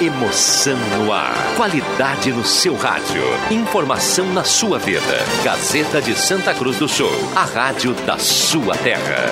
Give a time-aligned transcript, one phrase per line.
[0.00, 1.34] Emoção no ar.
[1.56, 3.20] Qualidade no seu rádio.
[3.50, 5.02] Informação na sua vida.
[5.42, 7.10] Gazeta de Santa Cruz do Sul.
[7.34, 9.26] A rádio da sua terra.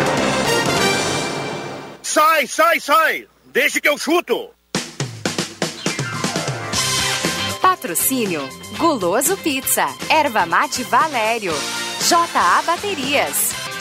[2.02, 3.28] Sai, sai, sai!
[3.44, 4.50] Deixe que eu chuto!
[7.62, 8.42] Patrocínio
[8.76, 11.52] Guloso Pizza, Erva Mate Valério,
[12.08, 13.52] JA Baterias,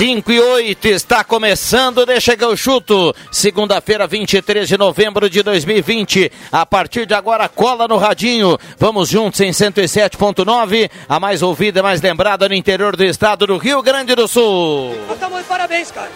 [0.00, 3.14] Cinco e oito está começando, deixa que eu chuto.
[3.30, 6.32] Segunda-feira, 23 de novembro de 2020.
[6.50, 8.56] A partir de agora, cola no radinho.
[8.78, 13.58] Vamos juntos em 107.9, a mais ouvida e mais lembrada no interior do estado do
[13.58, 14.94] Rio Grande do Sul.
[15.12, 16.10] Estamos de parabéns, cara.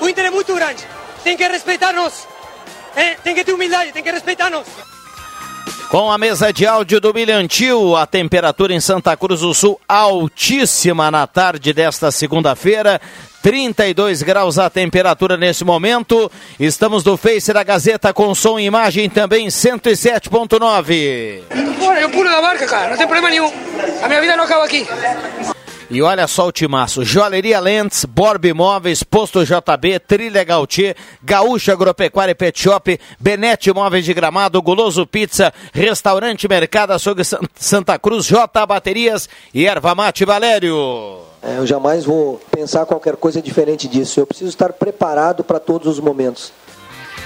[0.00, 0.82] O Inter é muito grande.
[1.22, 2.26] Tem que respeitar-nos.
[2.96, 4.66] É, tem que ter humildade, tem que respeitar-nos.
[5.90, 11.10] Com a mesa de áudio do Milhantil, a temperatura em Santa Cruz do Sul altíssima
[11.10, 13.00] na tarde desta segunda-feira.
[13.42, 16.30] 32 graus a temperatura nesse momento.
[16.60, 21.42] Estamos no Face da Gazeta com som e imagem também 107.9.
[22.02, 23.50] Eu pulo da barca, cara, não tem problema nenhum.
[24.02, 24.86] A minha vida não acaba aqui.
[25.90, 32.32] E olha só o timaço: Joalheria Lentes, Borb Imóveis, Posto JB, Trilha Gautier, Gaúcha Agropecuária
[32.32, 37.22] e Pet Shop, Benete Imóveis de Gramado, Goloso Pizza, Restaurante Mercado Açougue
[37.54, 41.20] Santa Cruz, J Baterias e Erva Mate Valério.
[41.42, 44.20] É, eu jamais vou pensar qualquer coisa diferente disso.
[44.20, 46.52] Eu preciso estar preparado para todos os momentos.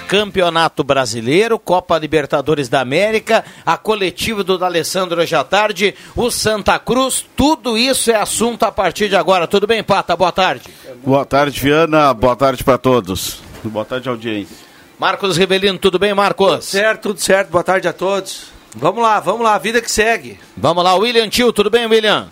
[0.07, 6.77] Campeonato Brasileiro, Copa Libertadores da América, a coletiva do Alessandro hoje à tarde, o Santa
[6.77, 9.47] Cruz, tudo isso é assunto a partir de agora.
[9.47, 10.15] Tudo bem, Pata?
[10.15, 10.69] Boa tarde.
[11.03, 12.13] Boa tarde, Viana.
[12.13, 13.41] Boa tarde para todos.
[13.63, 14.55] Boa tarde, audiência.
[14.99, 16.47] Marcos Rebelino, tudo bem, Marcos?
[16.49, 17.49] Tudo certo, tudo certo.
[17.49, 18.51] Boa tarde a todos.
[18.75, 20.39] Vamos lá, vamos lá, a vida que segue.
[20.55, 22.27] Vamos lá, William Tio, tudo bem, William?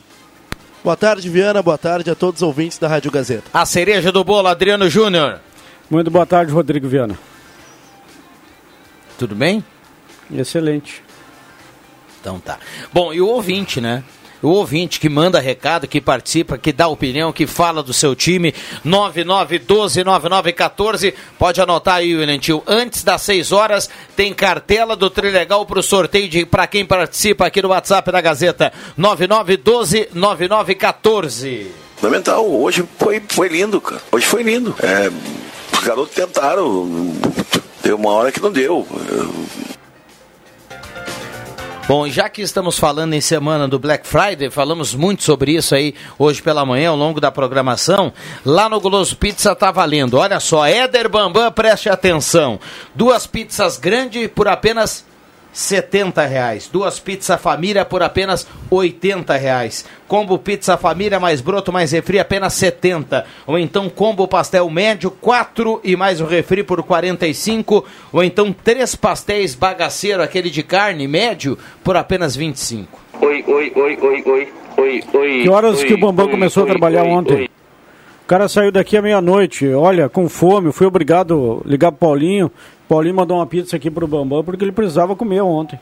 [0.84, 1.62] Boa tarde, Viana.
[1.62, 3.44] Boa tarde a todos os ouvintes da Rádio Gazeta.
[3.54, 5.40] A cereja do bolo, Adriano Júnior.
[5.90, 7.20] Muito boa tarde, Rodrigo Viana.
[9.22, 9.64] Tudo bem?
[10.34, 11.04] Excelente.
[12.20, 12.58] Então tá.
[12.92, 14.04] Bom, e o ouvinte, né?
[14.42, 18.52] O ouvinte que manda recado, que participa, que dá opinião, que fala do seu time,
[18.84, 21.14] 9912-9914.
[21.38, 22.64] Pode anotar aí, William Tio.
[22.66, 27.46] Antes das 6 horas, tem cartela do Trilegal para o sorteio de para quem participa
[27.46, 28.74] aqui no WhatsApp da Gazeta.
[29.00, 31.68] 9912-9914.
[31.98, 32.50] Fundamental.
[32.50, 34.02] Hoje foi, foi lindo, cara.
[34.12, 34.76] Hoje foi lindo.
[34.82, 35.12] É,
[35.78, 37.12] os garotos tentaram.
[37.84, 38.88] Deu uma hora que não deu.
[41.88, 45.94] Bom, já que estamos falando em semana do Black Friday, falamos muito sobre isso aí
[46.18, 48.14] hoje pela manhã, ao longo da programação.
[48.46, 50.18] Lá no Goloso Pizza tá valendo.
[50.18, 52.60] Olha só, Éder Bambam, preste atenção.
[52.96, 55.06] Duas pizzas grandes por apenas
[55.54, 56.70] 70 reais.
[56.72, 59.86] Duas pizza família por apenas 80 reais.
[60.08, 63.26] Combo pizza família mais broto mais refri apenas 70.
[63.46, 67.86] Ou então combo pastel médio 4 e mais o refri por 45.
[68.12, 73.00] Ou então três pastéis bagaceiro aquele de carne médio por apenas 25.
[73.22, 74.54] Oi, oi, oi, oi, oi.
[74.78, 75.44] Oi, oi.
[75.44, 77.36] Que horas oi, que o Bambam oi, começou oi, a trabalhar oi, ontem?
[77.36, 77.50] oi.
[78.24, 82.50] O cara saiu daqui à meia-noite, olha, com fome, fui obrigado a ligar pro Paulinho.
[82.92, 85.80] Paulinho mandou uma pizza aqui pro Bambam porque ele precisava comer ontem.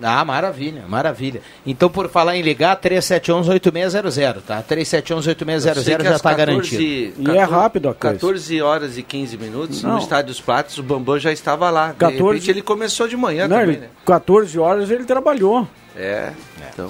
[0.00, 1.42] Ah, maravilha, maravilha.
[1.66, 4.62] Então, por falar em ligar, 3711-8600, tá?
[4.62, 7.32] 3711-8600 já está garantido.
[7.32, 8.14] E é rápido a coisa.
[8.14, 9.94] 14 horas e 15 minutos Não.
[9.94, 11.88] no Estádio dos Pratos, o Bambam já estava lá.
[11.88, 13.88] De 14 repente ele começou de manhã Não, também, ele- né?
[14.06, 15.66] 14 horas ele trabalhou.
[15.96, 16.30] É,
[16.72, 16.88] então...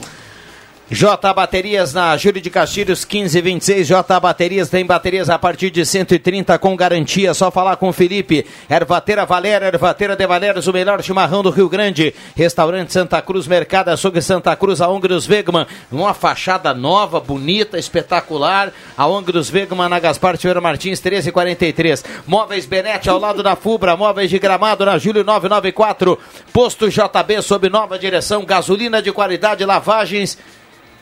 [0.93, 3.89] J Baterias na Júlio de Castilhos 1526.
[3.89, 7.33] J Baterias tem baterias a partir de 130 com garantia.
[7.33, 8.45] Só falar com o Felipe.
[8.69, 12.15] Ervateira Valéria, Ervateira de Valérios, o melhor chimarrão do Rio Grande.
[12.37, 15.67] Restaurante Santa Cruz, Mercado Açougue Santa Cruz, a Ongros Wegman.
[15.91, 18.71] Uma fachada nova, bonita, espetacular.
[18.95, 22.05] A Ongros Wegman na Gaspar Tiveira Martins 1343.
[22.27, 23.97] Móveis Benete ao lado da Fubra.
[23.97, 26.19] Móveis de Gramado na Júlio 994.
[26.53, 28.45] Posto JB sob nova direção.
[28.45, 30.37] Gasolina de qualidade, lavagens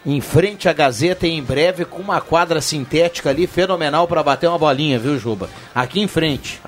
[0.05, 4.49] em frente à Gazeta e em breve com uma quadra sintética ali fenomenal para bater
[4.49, 5.49] uma bolinha, viu, Juba?
[5.75, 6.61] Aqui em frente.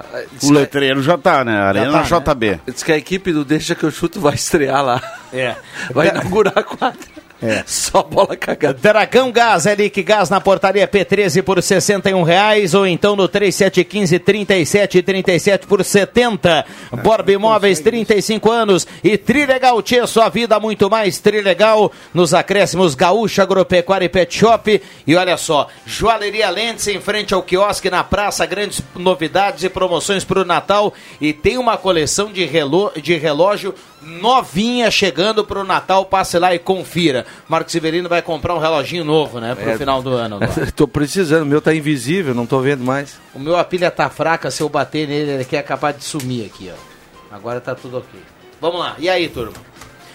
[0.42, 1.56] O letreiro já tá, né?
[1.56, 2.60] Arena tá, JB.
[2.66, 5.00] Diz que a equipe do Deixa que eu chuto vai estrear lá.
[5.32, 5.56] É.
[5.92, 7.11] Vai inaugurar a quadra.
[7.42, 7.64] É.
[7.66, 8.78] Só bola cagada.
[8.80, 15.66] Dragão Gás, Elic Gás na portaria P13 por 61 reais ou então no 3715 3737
[15.66, 16.64] por 70.
[17.02, 23.42] Borba Imóveis, 35 anos e Trilegal Tchê, sua vida muito mais Trilegal nos acréscimos Gaúcha
[23.42, 24.82] Agropecuária e Pet Shop.
[25.06, 30.24] E olha só, Joalheria Lentes em frente ao quiosque na praça, grandes novidades e promoções
[30.24, 35.64] para o Natal e tem uma coleção de, reló de relógio novinha chegando para o
[35.64, 37.24] Natal, passe lá e confira.
[37.48, 39.78] Marcos Severino vai comprar um reloginho novo, né, pro É.
[39.78, 40.38] final do ano.
[40.74, 43.18] tô precisando, o meu tá invisível, não tô vendo mais.
[43.34, 46.04] O meu a pilha tá fraca, se eu bater nele, ele aqui é capaz de
[46.04, 47.34] sumir aqui, ó.
[47.34, 48.20] Agora tá tudo ok.
[48.60, 49.54] Vamos lá, e aí, turma?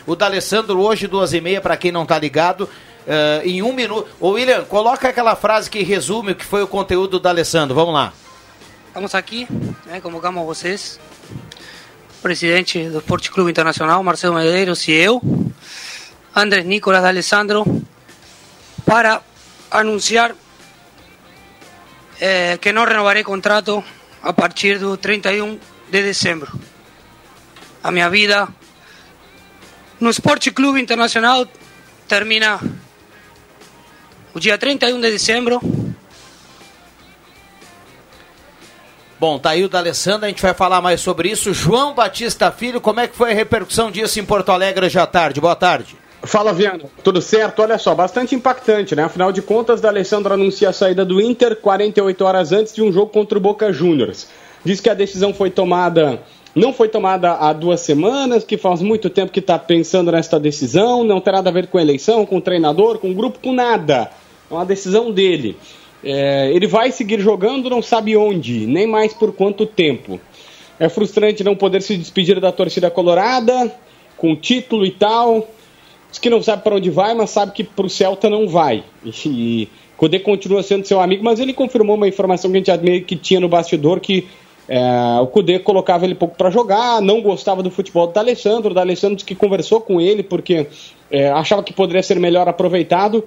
[0.06, 2.70] O D'Alessandro hoje, duas e meia, para quem não tá ligado,
[3.06, 4.08] eh, em um minuto.
[4.20, 7.94] Ô, William, coloca aquela frase que resume o que foi o conteúdo do D'Alessandro, vamos
[7.94, 8.14] lá.
[8.88, 9.48] Estamos aqui,
[9.86, 11.00] né, convocamos vocês,
[12.22, 15.22] presidente do Esporte Clube Internacional, Marcelo Medeiros e eu,
[16.36, 17.66] Andrés Nicolás de Alessandro,
[18.86, 19.22] para
[19.72, 20.36] anunciar
[22.20, 23.84] eh, que não renovarei contrato
[24.22, 25.60] a partir do 31
[25.90, 26.52] de dezembro.
[27.84, 28.48] A minha vida
[30.00, 31.48] no Esporte Clube Internacional
[32.08, 32.60] termina
[34.34, 35.62] o dia 31 de dezembro
[39.20, 41.52] Bom, tá aí o D'Alessandro, a gente vai falar mais sobre isso.
[41.52, 45.08] João Batista Filho, como é que foi a repercussão disso em Porto Alegre hoje à
[45.08, 45.42] tarde?
[45.42, 45.96] Boa tarde.
[46.22, 46.84] Fala, Viana.
[47.04, 47.64] Tudo certo?
[47.64, 49.06] Olha só, bastante impactante, né?
[49.06, 53.12] Afinal de contas, D'Alessandro anuncia a saída do Inter 48 horas antes de um jogo
[53.12, 54.28] contra o Boca Juniors.
[54.64, 56.22] Diz que a decisão foi tomada,
[56.54, 61.04] não foi tomada há duas semanas, que faz muito tempo que está pensando nesta decisão,
[61.04, 64.12] não tem nada a ver com eleição, com o treinador, com o grupo, com nada.
[64.50, 65.58] É uma decisão dele.
[66.04, 70.20] É, ele vai seguir jogando, não sabe onde, nem mais por quanto tempo.
[70.80, 73.74] É frustrante não poder se despedir da torcida colorada,
[74.16, 75.48] com título e tal.
[76.10, 78.84] Diz que não sabe para onde vai, mas sabe que para o Celta não vai.
[79.04, 79.68] E
[79.98, 83.16] Cudê continua sendo seu amigo, mas ele confirmou uma informação que a gente meio que
[83.16, 84.28] tinha no bastidor que
[84.70, 88.72] é, o Cudê colocava ele pouco para jogar, não gostava do futebol do D'Alessandro.
[88.72, 90.68] O D'Alessandro disse que conversou com ele porque
[91.10, 93.24] é, achava que poderia ser melhor aproveitado.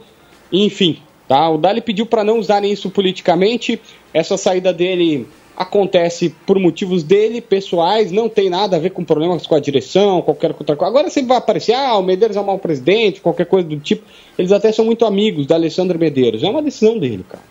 [0.53, 0.99] Enfim,
[1.31, 1.49] tá?
[1.49, 3.81] O Dali pediu para não usarem isso politicamente.
[4.13, 9.47] Essa saída dele acontece por motivos dele, pessoais, não tem nada a ver com problemas
[9.47, 10.91] com a direção, qualquer outra coisa.
[10.91, 14.03] Agora sempre vai aparecer, ah, o Medeiros é um mau presidente, qualquer coisa do tipo.
[14.37, 16.43] Eles até são muito amigos da Alessandro Medeiros.
[16.43, 17.45] É uma decisão dele, cara.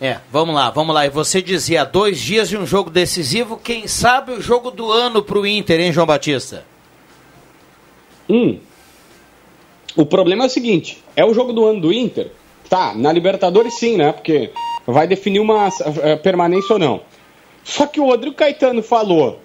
[0.00, 1.04] É, vamos lá, vamos lá.
[1.04, 5.22] E você dizia, dois dias de um jogo decisivo, quem sabe o jogo do ano
[5.22, 6.64] pro Inter, hein, João Batista?
[8.30, 8.58] Hum.
[9.98, 12.30] O problema é o seguinte: é o jogo do ano do Inter?
[12.70, 14.12] Tá, na Libertadores sim, né?
[14.12, 14.52] Porque
[14.86, 15.68] vai definir uma
[16.02, 17.00] eh, permanência ou não.
[17.64, 19.40] Só que o Rodrigo Caetano falou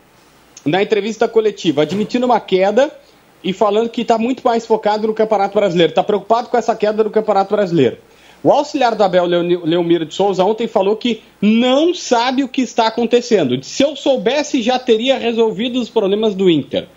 [0.64, 2.96] na entrevista coletiva, admitindo uma queda
[3.44, 5.90] e falando que está muito mais focado no Campeonato Brasileiro.
[5.90, 7.98] Está preocupado com essa queda do Campeonato Brasileiro.
[8.44, 12.88] O auxiliar do Abel, Leomiro de Souza, ontem falou que não sabe o que está
[12.88, 13.62] acontecendo.
[13.64, 16.88] Se eu soubesse, já teria resolvido os problemas do Inter.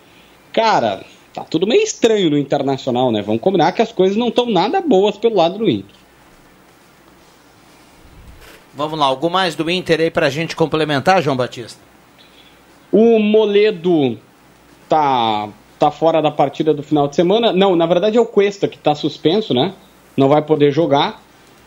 [0.53, 1.03] Cara,
[1.37, 3.21] tá tudo meio estranho no Internacional, né?
[3.21, 5.95] Vamos combinar que as coisas não estão nada boas pelo lado do Inter.
[8.73, 11.79] Vamos lá, algo mais do Inter aí pra gente complementar, João Batista?
[12.91, 14.17] O Moledo
[14.89, 17.53] tá, tá fora da partida do final de semana.
[17.53, 19.73] Não, na verdade é o Cuesta que tá suspenso, né?
[20.15, 21.21] Não vai poder jogar.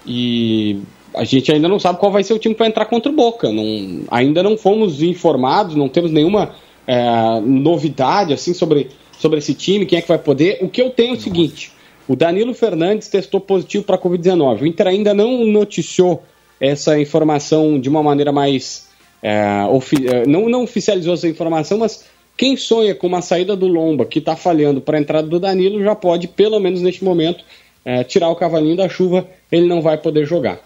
[0.05, 0.81] E
[1.15, 3.15] a gente ainda não sabe qual vai ser o time que vai entrar contra o
[3.15, 3.53] Boca.
[3.53, 6.55] Não, ainda não fomos informados, não temos nenhuma
[6.87, 10.59] é, novidade assim sobre, sobre esse time, quem é que vai poder.
[10.63, 11.71] O que eu tenho é o seguinte:
[12.09, 14.63] o Danilo Fernandes testou positivo para a Covid-19.
[14.63, 16.25] O Inter ainda não noticiou
[16.61, 18.89] essa informação de uma maneira mais.
[19.23, 22.05] é, ofi- é, não, não oficializou essa informação, mas
[22.37, 25.83] quem sonha com uma saída do Lomba que está falhando para a entrada do Danilo
[25.83, 27.45] já pode, pelo menos neste momento,
[27.85, 29.27] é, tirar o cavalinho da chuva.
[29.53, 30.59] Ele não vai poder jogar.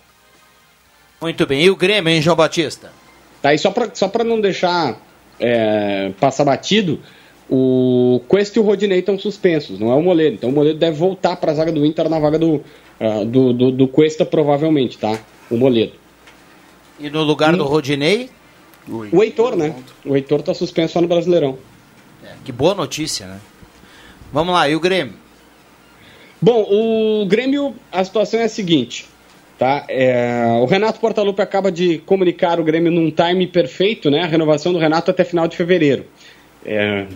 [1.20, 2.92] Muito bem, e o Grêmio, hein, João Batista?
[3.40, 5.00] Tá, e só para só pra não deixar
[5.40, 7.00] é, passar batido,
[7.48, 10.36] o Quest e o Rodinei estão suspensos, não é o Moledo.
[10.36, 12.62] Então o Moledo deve voltar para a zaga do Inter na vaga do,
[13.00, 15.18] ah, do, do, do Cuesta, provavelmente, tá?
[15.50, 15.92] O Moledo.
[16.98, 18.30] E no lugar do Rodinei?
[18.88, 19.74] O Heitor, né?
[20.04, 21.58] O Heitor tá suspenso só no Brasileirão.
[22.44, 23.40] Que boa notícia, né?
[24.32, 25.14] Vamos lá, e o Grêmio?
[26.40, 29.06] Bom, o Grêmio, a situação é a seguinte,
[29.58, 29.86] tá?
[29.88, 34.22] É, o Renato Portaluppi acaba de comunicar o Grêmio num time perfeito, né?
[34.22, 36.04] A renovação do Renato até final de fevereiro.
[36.66, 37.06] É,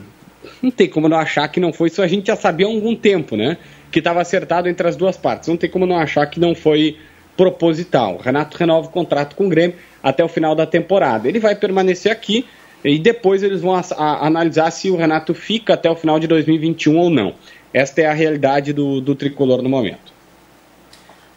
[0.62, 2.94] não tem como não achar que não foi isso, a gente já sabia há algum
[2.94, 3.56] tempo, né?
[3.90, 5.48] Que estava acertado entre as duas partes.
[5.48, 6.96] Não tem como não achar que não foi
[7.36, 8.16] proposital.
[8.16, 11.28] O Renato renova o contrato com o Grêmio até o final da temporada.
[11.28, 12.44] Ele vai permanecer aqui
[12.84, 16.26] e depois eles vão a- a- analisar se o Renato fica até o final de
[16.26, 17.34] 2021 ou não.
[17.72, 20.10] esta é a realidade do, do tricolor no momento.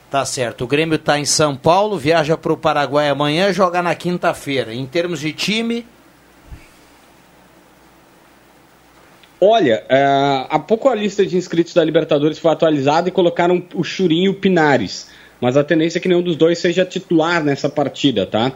[0.09, 0.63] Tá certo.
[0.63, 4.73] O Grêmio está em São Paulo, viaja para o Paraguai amanhã, joga na quinta-feira.
[4.73, 5.85] Em termos de time.
[9.43, 13.83] Olha, é, há pouco a lista de inscritos da Libertadores foi atualizada e colocaram o
[13.83, 15.09] Churinho e o Pinares.
[15.41, 18.51] Mas a tendência é que nenhum dos dois seja titular nessa partida, tá?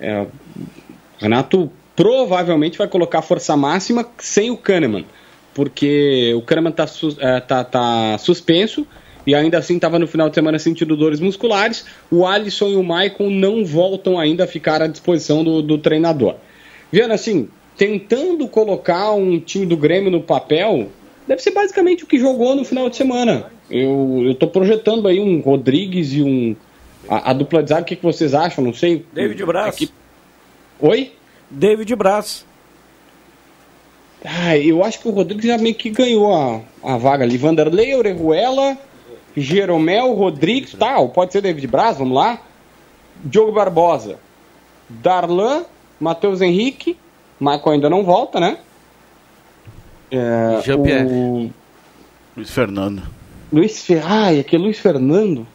[0.00, 0.26] É,
[1.18, 5.04] Renato provavelmente vai colocar força máxima sem o Kahneman,
[5.52, 6.86] porque o Kahneman está
[7.18, 8.86] é, tá, tá suspenso
[9.26, 11.84] e ainda assim estava no final de semana sentindo dores musculares.
[12.08, 16.36] O Alisson e o Maicon não voltam ainda a ficar à disposição do, do treinador.
[16.92, 17.48] Viana, assim,
[17.78, 20.88] tentando colocar um time do Grêmio no papel,
[21.26, 23.50] deve ser basicamente o que jogou no final de semana.
[23.70, 26.56] Eu estou projetando aí um Rodrigues e um.
[27.08, 28.64] A, a dupla de zaga, o que, que vocês acham?
[28.64, 29.06] Não sei.
[29.12, 29.74] David Braz.
[29.74, 29.90] Aqui...
[30.80, 31.12] Oi?
[31.48, 32.44] David Braz.
[34.24, 37.38] Ah, eu acho que o Rodrigues já meio que ganhou a, a vaga ali.
[37.38, 38.76] Vanderlei, Orejuela,
[39.36, 41.10] Jeromel, Rodrigues, tal.
[41.10, 42.42] Pode ser David Braz, vamos lá.
[43.24, 44.18] Diogo Barbosa,
[44.88, 45.64] Darlan,
[46.00, 46.96] Matheus Henrique,
[47.40, 48.58] Michael ainda não volta, né?
[50.10, 51.06] É, Jean-Pierre.
[51.06, 51.50] O...
[52.36, 53.02] Luiz Fernando.
[53.52, 55.46] Luiz Ferrari, aqui é Luiz Fernando.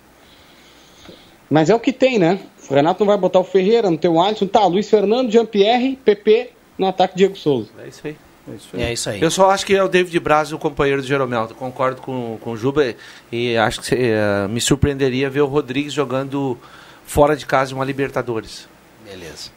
[1.49, 2.39] Mas é o que tem, né?
[2.69, 4.47] O Renato não vai botar o Ferreira, não tem o Alisson.
[4.47, 7.69] Tá, Luiz Fernando, Jean-Pierre, PP no ataque Diego Souza.
[7.83, 8.15] É isso aí.
[8.47, 8.81] É isso aí.
[8.81, 9.21] É isso aí.
[9.21, 11.47] Eu só acho que é o David Braz o companheiro do Jeromel.
[11.49, 12.95] Concordo com, com o Juba
[13.31, 16.57] e acho que uh, me surpreenderia ver o Rodrigues jogando
[17.05, 18.67] fora de casa uma Libertadores.
[19.05, 19.51] Beleza.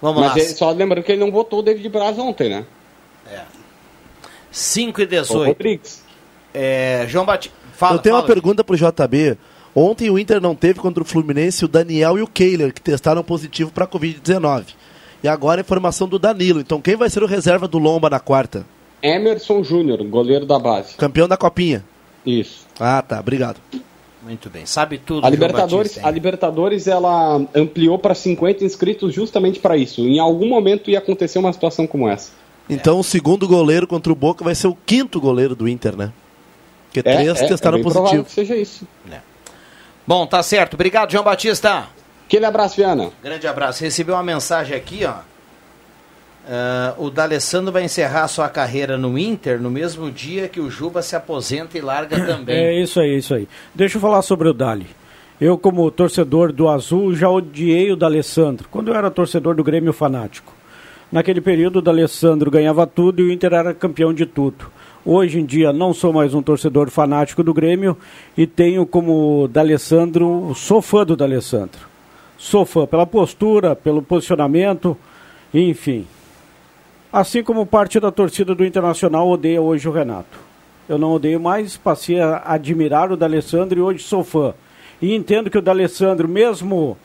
[0.00, 0.38] Vamos Mas lá.
[0.38, 2.64] Ele, só lembrando que ele não votou o David Braz ontem, né?
[3.30, 3.42] É.
[4.50, 5.40] 5 e 18.
[5.40, 6.02] O Rodrigues.
[6.54, 7.56] É, João Batista.
[7.72, 9.36] Fala, Eu tenho fala, uma pergunta pro JB.
[9.74, 13.22] Ontem o Inter não teve contra o Fluminense o Daniel e o Kehler, que testaram
[13.22, 14.74] positivo para a Covid-19.
[15.22, 16.60] E agora a informação do Danilo.
[16.60, 18.66] Então quem vai ser o reserva do Lomba na quarta?
[19.02, 20.96] Emerson Júnior, goleiro da base.
[20.96, 21.84] Campeão da Copinha.
[22.26, 22.66] Isso.
[22.80, 23.20] Ah, tá.
[23.20, 23.60] Obrigado.
[24.22, 24.66] Muito bem.
[24.66, 25.26] Sabe tudo.
[25.26, 30.00] A Libertadores, Batista, a Libertadores ela ampliou para 50 inscritos justamente para isso.
[30.00, 32.32] Em algum momento ia acontecer uma situação como essa.
[32.68, 33.00] Então é.
[33.00, 36.12] o segundo goleiro contra o Boca vai ser o quinto goleiro do Inter, né?
[36.86, 38.24] Porque é, três é, testaram é positivo.
[38.24, 38.86] Que seja isso.
[39.10, 39.18] É.
[40.06, 40.74] Bom, tá certo.
[40.74, 41.86] Obrigado, João Batista.
[42.26, 43.10] Aquele abraço, Viana.
[43.22, 43.82] Grande abraço.
[43.82, 45.14] Recebeu uma mensagem aqui, ó.
[46.48, 51.02] Uh, o D'Alessandro vai encerrar sua carreira no Inter no mesmo dia que o Juba
[51.02, 52.56] se aposenta e larga também.
[52.56, 53.46] É isso aí, isso aí.
[53.74, 54.86] Deixa eu falar sobre o Dali.
[55.38, 59.92] Eu, como torcedor do Azul, já odiei o D'Alessandro, quando eu era torcedor do Grêmio
[59.92, 60.54] Fanático.
[61.12, 64.70] Naquele período, o D'Alessandro ganhava tudo e o Inter era campeão de tudo.
[65.04, 67.96] Hoje em dia não sou mais um torcedor fanático do Grêmio
[68.36, 71.80] e tenho como D'Alessandro, sou fã do D'Alessandro.
[72.38, 74.96] Sou fã pela postura, pelo posicionamento,
[75.52, 76.06] enfim.
[77.10, 80.38] Assim como parte da torcida do Internacional odeia hoje o Renato.
[80.86, 84.52] Eu não odeio mais, passei a admirar o D'Alessandro e hoje sou fã.
[85.00, 86.98] E entendo que o D'Alessandro, mesmo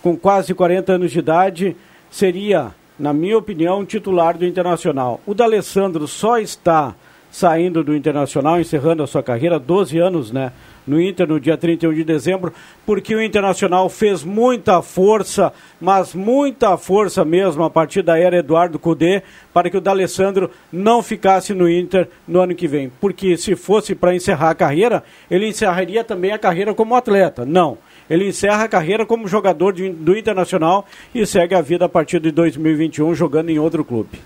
[0.00, 1.76] com quase 40 anos de idade,
[2.08, 5.20] seria, na minha opinião, titular do Internacional.
[5.26, 6.94] O D'Alessandro só está
[7.30, 10.52] saindo do Internacional, encerrando a sua carreira, 12 anos, né?
[10.86, 12.52] No Inter, no dia 31 de dezembro,
[12.86, 18.78] porque o Internacional fez muita força, mas muita força mesmo, a partir da era Eduardo
[18.78, 22.90] Cudê, para que o D'Alessandro não ficasse no Inter no ano que vem.
[23.00, 27.44] Porque se fosse para encerrar a carreira, ele encerraria também a carreira como atleta.
[27.44, 27.76] Não.
[28.08, 32.18] Ele encerra a carreira como jogador de, do Internacional e segue a vida a partir
[32.20, 34.18] de 2021 jogando em outro clube.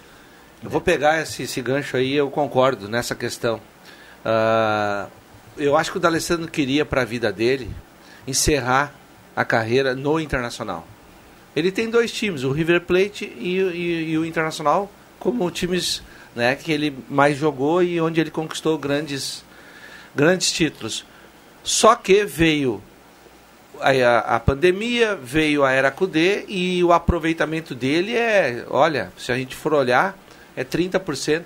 [0.63, 3.61] Eu vou pegar esse, esse gancho aí, eu concordo nessa questão.
[4.25, 5.11] Uh,
[5.57, 7.69] eu acho que o D'Alessandro queria para a vida dele
[8.29, 8.95] encerrar
[9.35, 10.87] a carreira no Internacional.
[11.57, 16.01] Ele tem dois times, o River Plate e, e, e o Internacional, como times
[16.35, 19.45] né, que ele mais jogou e onde ele conquistou grandes,
[20.15, 21.05] grandes títulos.
[21.65, 22.81] Só que veio
[23.81, 29.37] a, a, pandemia, veio a era Cudê e o aproveitamento dele é, olha, se a
[29.37, 30.17] gente for olhar,
[30.57, 31.45] é 30%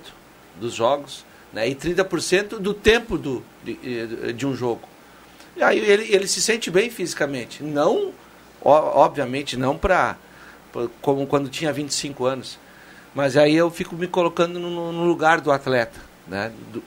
[0.59, 4.81] dos jogos né, e 30% do tempo do, de, de, um jogo.
[5.55, 7.63] E aí ele, ele se sente bem fisicamente.
[7.63, 8.13] Não,
[8.61, 10.17] obviamente, não para
[11.01, 12.59] como quando tinha 25 anos.
[13.15, 15.99] Mas aí eu fico me colocando no, no lugar do atleta.
[16.27, 16.51] Né?
[16.71, 16.83] Do,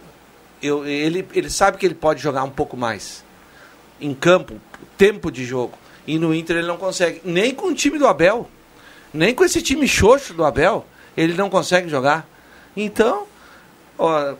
[0.63, 3.25] eu, ele, ele sabe que ele pode jogar um pouco mais
[4.01, 4.61] em campo,
[4.97, 5.77] tempo de jogo.
[6.07, 7.21] E no Inter ele não consegue.
[7.25, 8.49] Nem com o time do Abel.
[9.13, 10.87] Nem com esse time xoxo do Abel
[11.17, 12.27] ele não consegue jogar.
[12.77, 13.25] Então,
[13.99, 14.35] ó,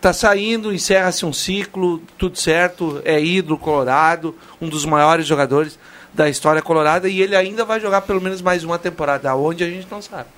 [0.00, 5.78] tá saindo, encerra-se um ciclo, tudo certo, é ídolo colorado, um dos maiores jogadores
[6.12, 9.68] da história colorada e ele ainda vai jogar pelo menos mais uma temporada, aonde a
[9.68, 10.28] gente não sabe.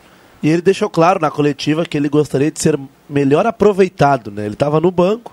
[0.43, 4.47] E ele deixou claro na coletiva que ele gostaria de ser melhor aproveitado, né?
[4.47, 5.33] Ele estava no banco,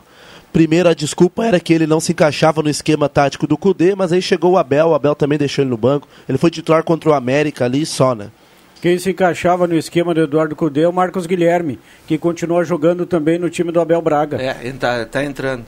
[0.57, 4.11] Primeiro, a desculpa era que ele não se encaixava no esquema tático do Cudê, mas
[4.11, 6.07] aí chegou o Abel, o Abel também deixou ele no banco.
[6.27, 8.31] Ele foi titular contra o América ali só, né?
[8.81, 13.05] Quem se encaixava no esquema do Eduardo Cudê é o Marcos Guilherme, que continua jogando
[13.05, 14.41] também no time do Abel Braga.
[14.41, 15.65] É, ele tá, tá entrando.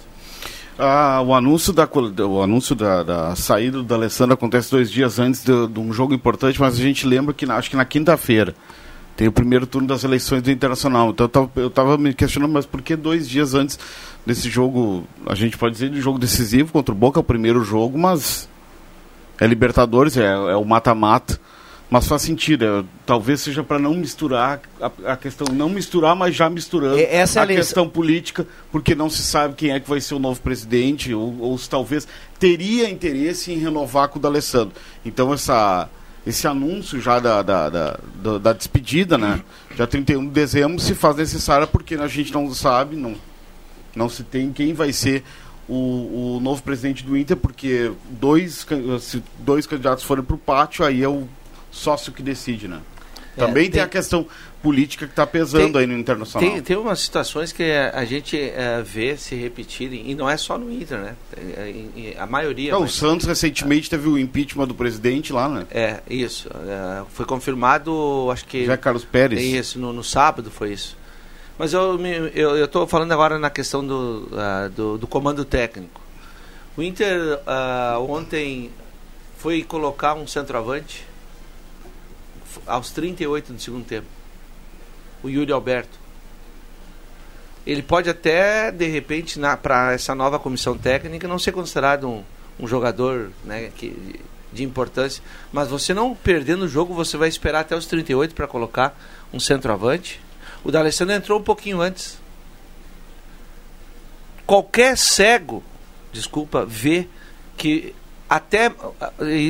[0.77, 1.89] Ah, o anúncio, da,
[2.25, 6.13] o anúncio da, da saída do Alessandro acontece dois dias antes de, de, um jogo
[6.13, 8.55] importante, mas a gente lembra que na, acho que na quinta-feira
[9.17, 11.09] tem o primeiro turno das eleições do Internacional.
[11.09, 13.77] Então eu estava me questionando, mas por que dois dias antes
[14.25, 17.61] desse jogo, a gente pode dizer de jogo decisivo contra o Boca, é o primeiro
[17.61, 18.47] jogo, mas
[19.37, 21.37] é Libertadores, é, é o mata-mata.
[21.89, 26.35] Mas faz sentido, é, talvez seja para não misturar a, a, questão, não misturar, mas
[26.35, 30.13] já misturando Essa a questão política, porque não se sabe quem é que vai ser
[30.13, 34.75] o novo presidente, ou, ou se talvez teria interesse em renovar com o D'Alessandro.
[35.03, 35.89] Então essa,
[36.27, 39.41] esse anúncio já da, da, da, da, da despedida, né?
[39.75, 43.15] Já 31 de dezembro se faz necessária porque a gente não sabe, não,
[43.95, 45.23] não se tem quem vai ser
[45.67, 48.65] o, o novo presidente do Inter, porque dois,
[48.99, 51.27] se dois candidatos forem para o pátio, aí é o
[51.71, 52.81] sócio que decide, né?
[53.37, 54.25] É, Também tem, tem, a questão
[54.61, 56.49] política que está pesando tem, aí no internacional.
[56.49, 60.35] Tem, tem umas situações que a, a gente é, vê se repetirem, e não é
[60.35, 61.15] só no Inter, né?
[61.37, 62.73] É, a maioria.
[62.73, 63.91] Não, mas, o Santos recentemente é.
[63.91, 65.65] teve o impeachment do presidente lá, né?
[65.71, 66.49] É, isso.
[66.49, 68.65] É, foi confirmado, acho que.
[68.65, 69.41] Já Carlos Pérez.
[69.41, 70.97] Isso, no, no sábado foi isso.
[71.57, 75.99] Mas eu estou falando agora na questão do, uh, do, do, comando técnico.
[76.77, 78.71] O Inter uh, ontem
[79.37, 81.03] foi colocar um centroavante
[82.65, 84.07] aos 38 do segundo tempo.
[85.23, 85.99] O Yuri Alberto.
[87.65, 92.23] Ele pode até, de repente, para essa nova comissão técnica, não ser considerado um,
[92.59, 94.19] um jogador né, que,
[94.51, 95.21] de importância.
[95.51, 98.97] Mas você não perdendo o jogo, você vai esperar até os 38 para colocar
[99.31, 100.19] um centroavante.
[100.63, 102.17] O D'Alessandro entrou um pouquinho antes.
[104.45, 105.63] Qualquer cego,
[106.11, 107.07] desculpa, vê
[107.55, 107.93] que
[108.29, 108.71] até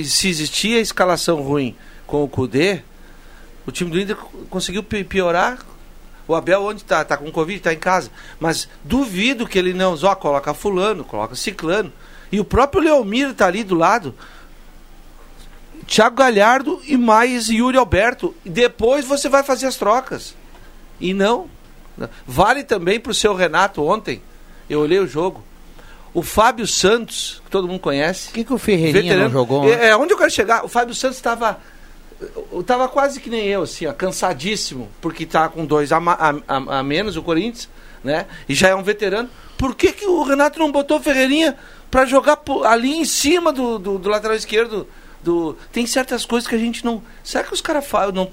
[0.06, 1.76] se existia a escalação ruim
[2.06, 2.82] com o Cudê,
[3.70, 4.18] o time do Inter
[4.50, 5.60] conseguiu piorar.
[6.28, 7.02] O Abel onde está?
[7.02, 8.12] Está com Covid, está em casa.
[8.40, 9.98] Mas duvido que ele não.
[10.02, 11.92] Ó, coloca fulano, coloca ciclano.
[12.32, 14.14] E o próprio Leomir está ali do lado.
[15.88, 18.36] Thiago Galhardo e mais Yuri Alberto.
[18.46, 20.36] E depois você vai fazer as trocas.
[21.00, 21.50] E não.
[22.28, 24.22] Vale também para o seu Renato ontem.
[24.70, 25.44] Eu olhei o jogo.
[26.14, 28.30] O Fábio Santos, que todo mundo conhece.
[28.30, 29.72] O que, que o Ferreirinha veterano, não jogou?
[29.72, 30.66] É, é, onde eu quero chegar?
[30.66, 31.60] O Fábio Santos estava
[32.52, 36.36] eu tava quase que nem eu, assim, ó, cansadíssimo, porque tá com dois a, a,
[36.48, 37.70] a, a, menos o Corinthians,
[38.04, 38.26] né?
[38.48, 39.30] E já é um veterano.
[39.58, 41.56] Por que, que o Renato não botou o Ferreirinha
[41.90, 44.88] para jogar ali em cima do, do, do, lateral esquerdo?
[45.24, 45.58] Do...
[45.72, 47.02] Tem certas coisas que a gente não.
[47.24, 47.86] Será que os caras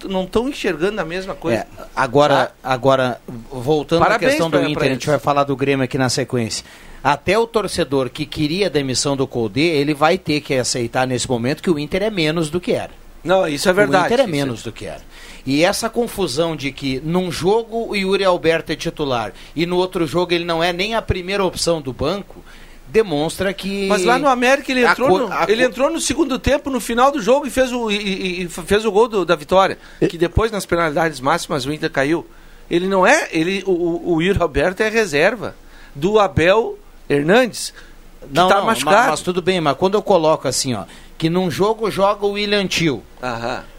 [0.09, 1.59] não estão enxergando a mesma coisa?
[1.59, 2.73] É, agora, ah.
[2.73, 3.21] agora,
[3.51, 6.65] voltando Parabéns à questão do Inter, a gente vai falar do Grêmio aqui na sequência.
[7.03, 11.29] Até o torcedor que queria a demissão do Colde, ele vai ter que aceitar nesse
[11.29, 13.06] momento que o Inter é menos do que era.
[13.27, 14.05] Não, isso é verdade.
[14.05, 15.03] O Inter é menos do que era.
[15.45, 20.05] E essa confusão de que num jogo o Yuri Alberto é titular e no outro
[20.07, 22.45] jogo ele não é nem a primeira opção do banco,
[22.89, 23.87] demonstra que.
[23.87, 27.21] Mas lá no América ele entrou, no, ele entrou no segundo tempo, no final do
[27.21, 29.79] jogo, e fez o, e, e fez o gol do, da vitória.
[30.01, 30.09] E...
[30.09, 32.27] Que depois, nas penalidades máximas, o Inter caiu.
[32.69, 33.29] Ele não é.
[33.31, 35.55] Ele, o, o Yuri Alberto é reserva
[35.95, 36.77] do Abel
[37.09, 37.73] Hernandes.
[38.21, 38.97] Que não, tá não, machucado.
[38.97, 40.85] Mas, mas tudo bem, mas quando eu coloco assim, ó
[41.19, 43.03] que num jogo joga o William Tio.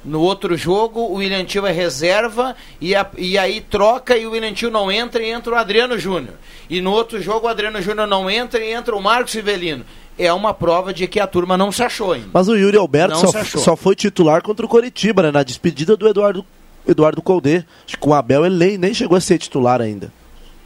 [0.03, 4.31] No outro jogo, o William Tio é reserva e, a, e aí troca e o
[4.31, 6.33] William Tio não entra e entra o Adriano Júnior.
[6.69, 9.85] E no outro jogo, o Adriano Júnior não entra e entra o Marcos Rivelino.
[10.17, 12.29] É uma prova de que a turma não se achou ainda.
[12.33, 15.31] Mas o Yuri Alberto só, só, foi titular contra o Coritiba, né?
[15.31, 16.43] Na despedida do Eduardo,
[16.87, 17.63] Eduardo Colde.
[17.85, 20.11] Acho que o Abel ele nem chegou a ser titular ainda.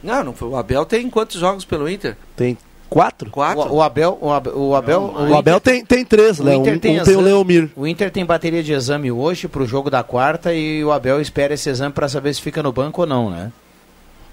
[0.02, 0.48] Não, não foi.
[0.48, 2.16] O Abel tem quantos jogos pelo Inter?
[2.34, 2.56] Tem
[2.92, 3.30] Quatro?
[3.30, 3.72] Quatro.
[3.72, 6.54] O, o Abel, o Abel, o Abel, não, o Abel tem, tem três, né?
[6.56, 7.70] Um, tem, um tem o Leomir.
[7.74, 11.20] O Inter tem bateria de exame hoje para o jogo da quarta e o Abel
[11.20, 13.50] espera esse exame para saber se fica no banco ou não, né?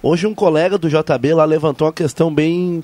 [0.04, 2.84] Hoje um colega do JB lá levantou uma questão bem,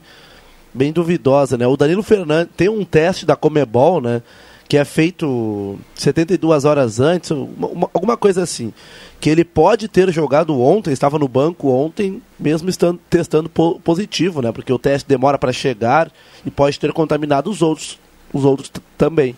[0.73, 1.67] bem duvidosa, né?
[1.67, 4.21] O Danilo Fernandes tem um teste da Comebol, né?
[4.67, 8.73] Que é feito 72 horas antes, uma, alguma coisa assim
[9.19, 14.41] que ele pode ter jogado ontem, estava no banco ontem, mesmo estando testando po positivo,
[14.41, 14.51] né?
[14.51, 16.11] Porque o teste demora para chegar
[16.45, 17.99] e pode ter contaminado os outros,
[18.31, 19.35] os outros também.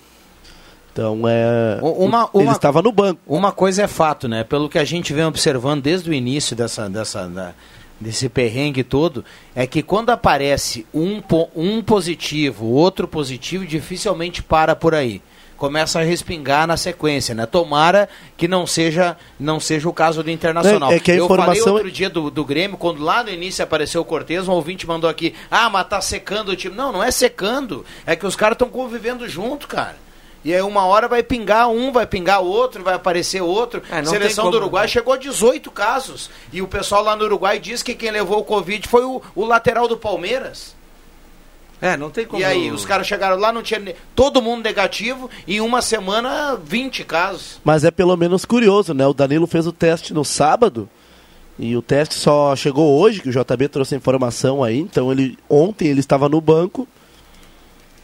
[0.92, 1.80] Então é.
[1.82, 3.22] Uma, uma, ele estava no banco.
[3.26, 4.44] Uma coisa é fato, né?
[4.44, 7.54] Pelo que a gente vem observando desde o início dessa, dessa da,
[8.00, 9.24] desse perrengue todo,
[9.56, 11.22] é que quando aparece um,
[11.56, 15.22] um positivo, outro positivo, dificilmente para por aí.
[15.58, 17.48] Começa a respingar na sequência, né?
[17.48, 18.08] Tomara
[18.38, 20.92] que não seja, não seja o caso do Internacional.
[20.92, 23.32] É- é que a Eu falei informação- outro dia do, do Grêmio, quando lá no
[23.32, 26.76] início apareceu o Cortez, um ouvinte mandou aqui, ah, mas tá secando o time.
[26.76, 29.98] Não, não é secando, é que os caras estão convivendo junto, cara.
[30.48, 33.84] E aí uma hora vai pingar um, vai pingar outro, vai aparecer outro.
[33.92, 34.64] É, Seleção tem do como.
[34.64, 36.30] Uruguai chegou a 18 casos.
[36.54, 39.44] E o pessoal lá no Uruguai diz que quem levou o Covid foi o, o
[39.44, 40.74] lateral do Palmeiras.
[41.82, 42.42] É, não tem como.
[42.42, 45.82] E aí, os caras chegaram lá, não tinha ne- todo mundo negativo, e em uma
[45.82, 47.60] semana, 20 casos.
[47.62, 49.06] Mas é pelo menos curioso, né?
[49.06, 50.90] O Danilo fez o teste no sábado
[51.60, 54.80] e o teste só chegou hoje, que o JB trouxe a informação aí.
[54.80, 56.88] Então ele ontem ele estava no banco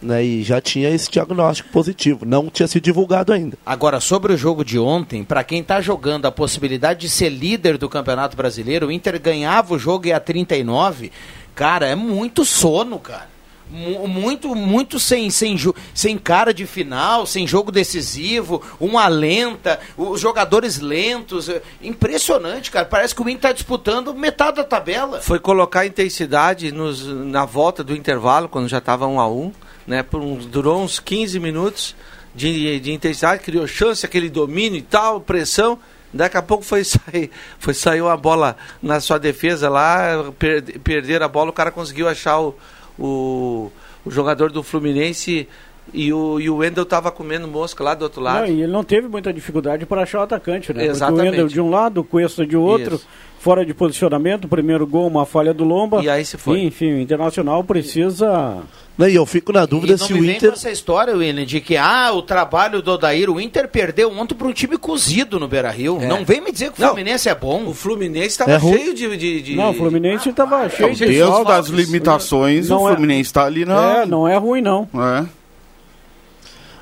[0.04, 2.26] né, e já tinha esse diagnóstico positivo.
[2.26, 3.58] Não tinha sido divulgado ainda.
[3.66, 7.78] Agora, sobre o jogo de ontem, para quem tá jogando a possibilidade de ser líder
[7.78, 11.12] do Campeonato Brasileiro, o Inter ganhava o jogo e a 39,
[11.56, 13.32] cara, é muito sono, cara.
[13.72, 15.58] Mu- Muito, muito sem, sem,
[15.96, 21.50] sem cara de final, sem jogo decisivo, uma lenta, os jogadores lentos.
[21.50, 22.86] é Impressionante, cara.
[22.86, 25.22] Parece que o Inter tá disputando metade da tabela.
[25.22, 29.52] Foi colocar intensidade nos, na volta do intervalo, quando já estava 1 a 1
[29.88, 30.04] né?
[30.04, 31.96] Por uns- durou uns 15 minutos
[32.36, 35.78] de, de intensidade, criou chance, aquele domínio e tal, pressão.
[36.14, 41.26] Daqui a pouco foi sair, foi sair uma bola na sua defesa lá, per, perderam
[41.26, 42.56] a bola, o cara conseguiu achar o,
[43.00, 43.72] o,
[44.06, 45.48] o jogador do Fluminense
[45.92, 48.42] e o, e o Wendel tava comendo mosca lá do outro lado.
[48.42, 50.80] Não, e ele não teve muita dificuldade para achar o atacante, né?
[50.80, 51.22] Porque Exatamente.
[51.28, 53.08] o Wendel de um lado, o Cuesta de outro, Isso.
[53.40, 56.02] fora de posicionamento, primeiro gol, uma falha do Lomba.
[56.04, 56.62] E aí se foi.
[56.62, 58.60] enfim, o Internacional precisa.
[59.00, 60.50] E eu fico na dúvida e não se me o vem Inter.
[60.52, 64.36] com essa história, William, de que ah, o trabalho do Odair, o Inter perdeu ontem
[64.36, 65.98] para um time cozido no Beira-Rio.
[66.00, 66.06] É.
[66.06, 66.90] Não vem me dizer que o Não.
[66.90, 67.66] Fluminense é bom.
[67.66, 68.78] O Fluminense estava É ruim.
[68.78, 72.90] cheio de, de, de- Não, o Fluminense estava cheio de Deus das limitações, Não o
[72.90, 74.02] é- Fluminense está ali na.
[74.02, 74.88] É, não é ruim, não.
[74.96, 75.26] É.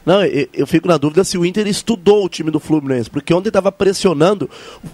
[0.06, 3.34] Não, eu, eu fico na dúvida se o Inter estudou o time do Fluminense, porque
[3.34, 4.50] ontem estava pressionando,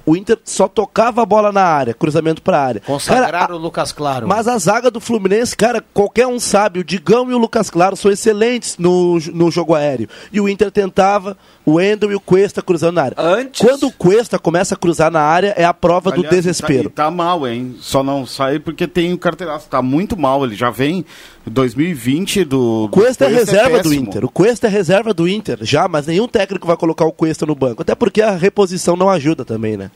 [0.06, 2.82] o Inter só tocava a bola na área, cruzamento para área.
[2.86, 4.28] Consagraram Cara, o Lucas Claro.
[4.28, 7.96] Mas a zaga do Fluminense, cara, qualquer um sabe, o Digão e o Lucas Claro
[7.96, 10.10] são excelentes no, no jogo aéreo.
[10.32, 13.16] E o Inter tentava, o Endel e o Cuesta cruzando na área.
[13.18, 16.90] Antes- Quando o Cuesta começa a cruzar na área, é a prova do Aliás, desespero.
[16.90, 17.76] Tá, tá mal, hein?
[17.80, 19.68] Só não sai porque tem o carteiraço.
[19.70, 20.44] Tá muito mal.
[20.44, 21.06] Ele já vem
[21.50, 22.86] 2020 do.
[22.86, 24.08] O Cuesta é reserva do péssimo.
[24.08, 24.26] Inter.
[24.26, 27.56] O Cuesta é reserva do Inter, já, mas nenhum técnico vai colocar o Cuesta no
[27.56, 27.82] banco.
[27.82, 29.92] Até porque a reposição não ajuda também, né?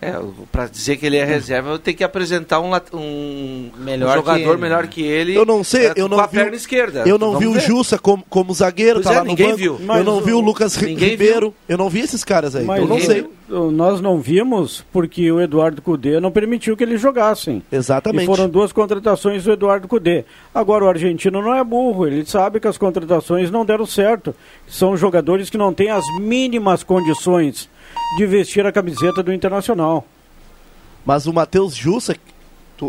[0.00, 0.12] É,
[0.52, 4.28] para dizer que ele é reserva, eu tenho que apresentar um, um, Melhor um que
[4.28, 5.34] jogador ele, melhor que ele.
[5.34, 6.36] Eu não sei, é, eu não com a vi.
[6.36, 7.02] perna esquerda.
[7.06, 7.60] Eu não Vamos vi o ver.
[7.60, 9.58] Jussa como, como zagueiro, Pois tá é, lá no ninguém banco.
[9.58, 9.80] viu.
[9.80, 11.54] Eu não o- vi o Lucas Ribeiro.
[11.66, 12.64] Eu não vi esses caras aí.
[12.66, 13.22] Mas eu não sei.
[13.48, 13.70] viu.
[13.72, 17.62] nós não vimos porque o Eduardo Cudê não permitiu que eles jogassem.
[17.72, 18.24] Exatamente.
[18.24, 20.24] E foram duas contratações do Eduardo Cudê.
[20.54, 24.34] Agora, o argentino não é burro, ele sabe que as contratações não deram certo.
[24.68, 27.68] São jogadores que não têm as mínimas condições
[28.16, 30.06] de vestir a camiseta do Internacional.
[31.04, 32.16] Mas o Matheus Jussa,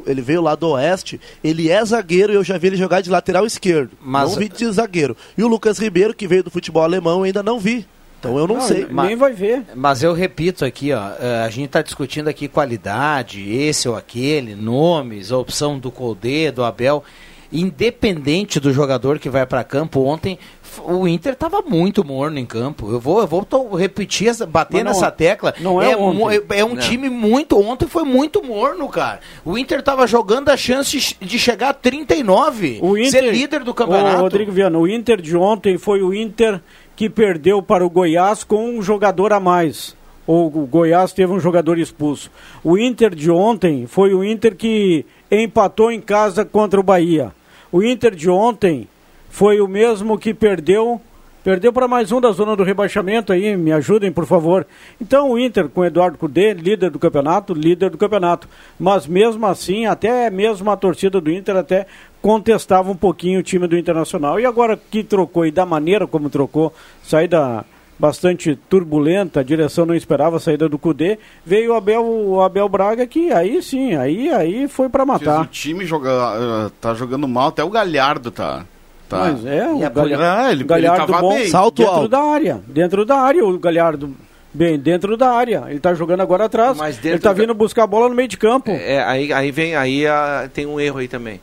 [0.06, 3.10] ele veio lá do Oeste, ele é zagueiro e eu já vi ele jogar de
[3.10, 3.91] lateral esquerdo.
[4.02, 5.15] Mas- Não vi de zagueiro.
[5.38, 7.86] E o Lucas Ribeiro, que veio do futebol alemão, eu ainda não vi.
[8.20, 8.88] Então eu não, sei.
[8.89, 9.63] Nem vai ver.
[9.76, 14.56] Mas eu repito aqui, ó, eh, a gente está discutindo aqui qualidade, esse ou aquele,
[14.56, 17.04] nomes, a opção do Colde, do Abel.
[17.51, 20.38] Independente do jogador que vai para campo, ontem
[20.83, 22.91] o Inter estava muito morno em campo.
[22.91, 25.53] Eu vou, eu vou to- repetir, essa, bater não- nessa tecla.
[25.60, 26.41] não é mu- ontem.
[26.57, 26.77] é um Não.
[26.77, 27.60] time muito.
[27.60, 29.19] Ontem foi muito morno, cara.
[29.45, 33.73] O Inter estava jogando a chance de chegar a 39, O Inter, ser líder do
[33.73, 34.21] campeonato.
[34.21, 36.62] Rodrigo Viana, o Inter de ontem foi o Inter
[36.95, 39.95] que perdeu para o Goiás com um jogador a mais.
[40.25, 42.29] Ou o Goiás teve um jogador expulso.
[42.63, 47.31] O Inter de ontem foi o Inter que empatou em casa contra o Bahia.
[47.71, 48.88] O Inter de ontem
[49.30, 51.01] foi o mesmo que perdeu
[51.47, 54.67] Perdeu para mais um da zona do rebaixamento aí, me ajudem, por favor.
[54.99, 58.49] Então o Inter com Eduardo Cudê, líder do campeonato, líder do campeonato.
[58.77, 61.88] Mas mesmo assim, até mesmo a torcida do Inter até
[62.21, 64.38] contestava um pouquinho o time do Internacional.
[64.38, 67.63] E agora que trocou e da maneira como trocou, saída
[67.99, 72.69] bastante turbulenta, a direção não esperava a saída do Cudê, veio o Abel, o Abel
[72.69, 75.47] Braga que aí sim, aí, aí foi para Diz, O matar.
[75.47, 78.65] time joga, eh, tá jogando mal, até o Galhardo tá.
[79.10, 79.17] tá.
[79.17, 81.47] Mas é, o E a Galhardo, Ah, ele- Galhardo ele tava bom bem.
[81.47, 82.07] Salto dentro alto.
[82.10, 84.15] da área, dentro da área o Galhardo
[84.53, 85.65] bem dentro da área.
[85.69, 86.77] Ele tá jogando agora atrás.
[87.03, 88.71] Ele tá da- vindo buscar a bola no meio de campo.
[88.71, 91.39] É, aí, aí vem, aí ah, tem um erro aí também.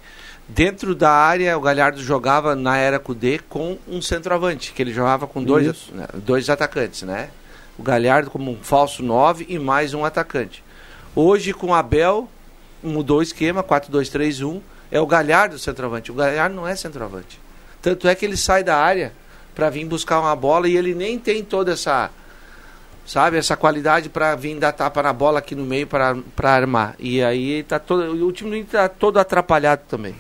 [0.49, 5.27] Dentro da área, o Galhardo jogava na era Cudê com um centroavante, que ele jogava
[5.27, 7.31] com dois, né, dois atacantes, né?
[7.79, 10.63] O Galhardo como um falso 9 e mais um atacante.
[11.15, 12.29] Hoje com o Abel,
[12.83, 14.61] mudou o esquema, 4-2-3-1.
[14.93, 16.13] É o Galhardo o centroavante.
[16.13, 17.41] O Galhardo não é centroavante.
[17.81, 19.13] Tanto é que ele sai da área
[19.55, 22.11] para vir buscar uma bola e ele nem tem toda essa
[23.07, 26.95] sabe, essa qualidade para vir dar tapa na bola aqui no meio para armar.
[26.99, 30.15] E aí tá todo, o time está todo atrapalhado também.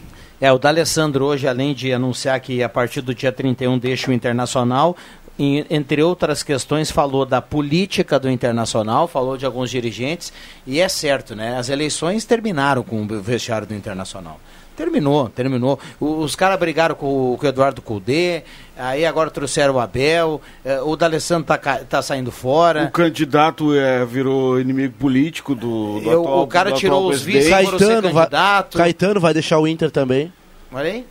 [0.44, 4.12] É, o D'Alessandro hoje, além de anunciar que a partir do dia 31 deixa o
[4.12, 4.94] Internacional,
[5.38, 10.34] entre outras questões, falou da política do Internacional, falou de alguns dirigentes,
[10.66, 11.56] e é certo, né?
[11.56, 14.38] As eleições terminaram com o vestiário do Internacional.
[14.76, 15.78] Terminou, terminou.
[16.00, 18.42] Os caras brigaram com, com o Eduardo Cudê,
[18.76, 22.84] aí agora trouxeram o Abel, eh, o D'Alessandro tá, tá saindo fora.
[22.84, 27.20] O candidato é, virou inimigo político do, do Eu, atual O cara do tirou os
[27.20, 28.28] ser Caetano vai.
[28.76, 30.32] Caetano vai deixar o Inter também.
[30.72, 31.06] Olha aí.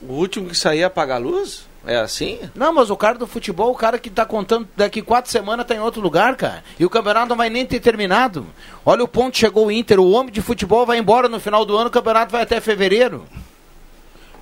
[0.00, 1.71] O último que sair apaga a luz?
[1.84, 2.38] É assim?
[2.54, 5.74] Não, mas o cara do futebol, o cara que tá contando daqui quatro semanas tá
[5.74, 6.62] em outro lugar, cara.
[6.78, 8.46] E o campeonato não vai nem ter terminado.
[8.86, 11.76] Olha o ponto, chegou o Inter, o homem de futebol vai embora no final do
[11.76, 13.24] ano, o campeonato vai até fevereiro.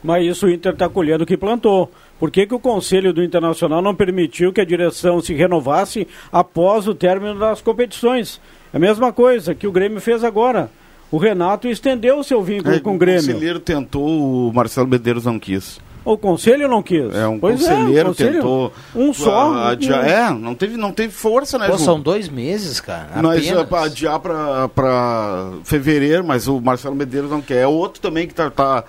[0.02, 1.90] Mas isso o Inter está colhendo o que plantou.
[2.18, 6.86] Por que, que o Conselho do Internacional não permitiu que a direção se renovasse após
[6.86, 8.40] o término das competições?
[8.72, 10.70] É a mesma coisa que o Grêmio fez agora.
[11.10, 13.22] O Renato estendeu o seu vínculo É, com o O Grêmio.
[13.26, 15.80] conselheiro tentou, o Marcelo Medeiros não quis.
[16.02, 17.14] O Conselho não quis.
[17.14, 18.72] É, um Pois é, o conselheiro conselho- tentou.
[18.96, 19.52] Um só.
[19.52, 21.84] ah, adiar- um- É, não teve, não teve força, né, Pô, Ju?
[21.84, 23.20] são dois meses, cara.
[23.20, 23.72] Nós apenas.
[23.72, 27.58] ah, adiar pra, pra fevereiro, mas o Marcelo Medeiros não quer.
[27.62, 28.82] É outro também que tá, tá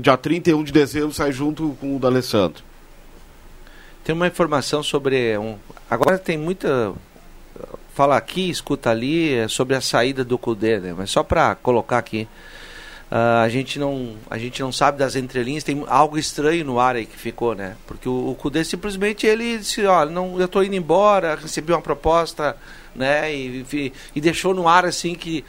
[0.00, 2.64] dia 31 de dezembro, sai junto com o D'Alessandro.
[4.02, 5.54] Tem uma informação sobre um.
[5.90, 6.92] Agora tem muita.
[7.96, 10.94] Fala aqui, escuta ali, é sobre a saída do Cudê, né?
[10.94, 12.28] Mas só para colocar aqui.
[13.10, 16.94] ah, a, gente não, a gente não sabe das entrelinhas, tem algo estranho no ar
[16.96, 17.74] aí que ficou, né?
[17.86, 21.80] Porque o, o Cudê simplesmente ele disse, ó, não, eu tô indo embora, recebi uma
[21.80, 22.54] proposta,
[22.94, 23.34] né?
[23.34, 25.42] E, e, e deixou no ar assim que,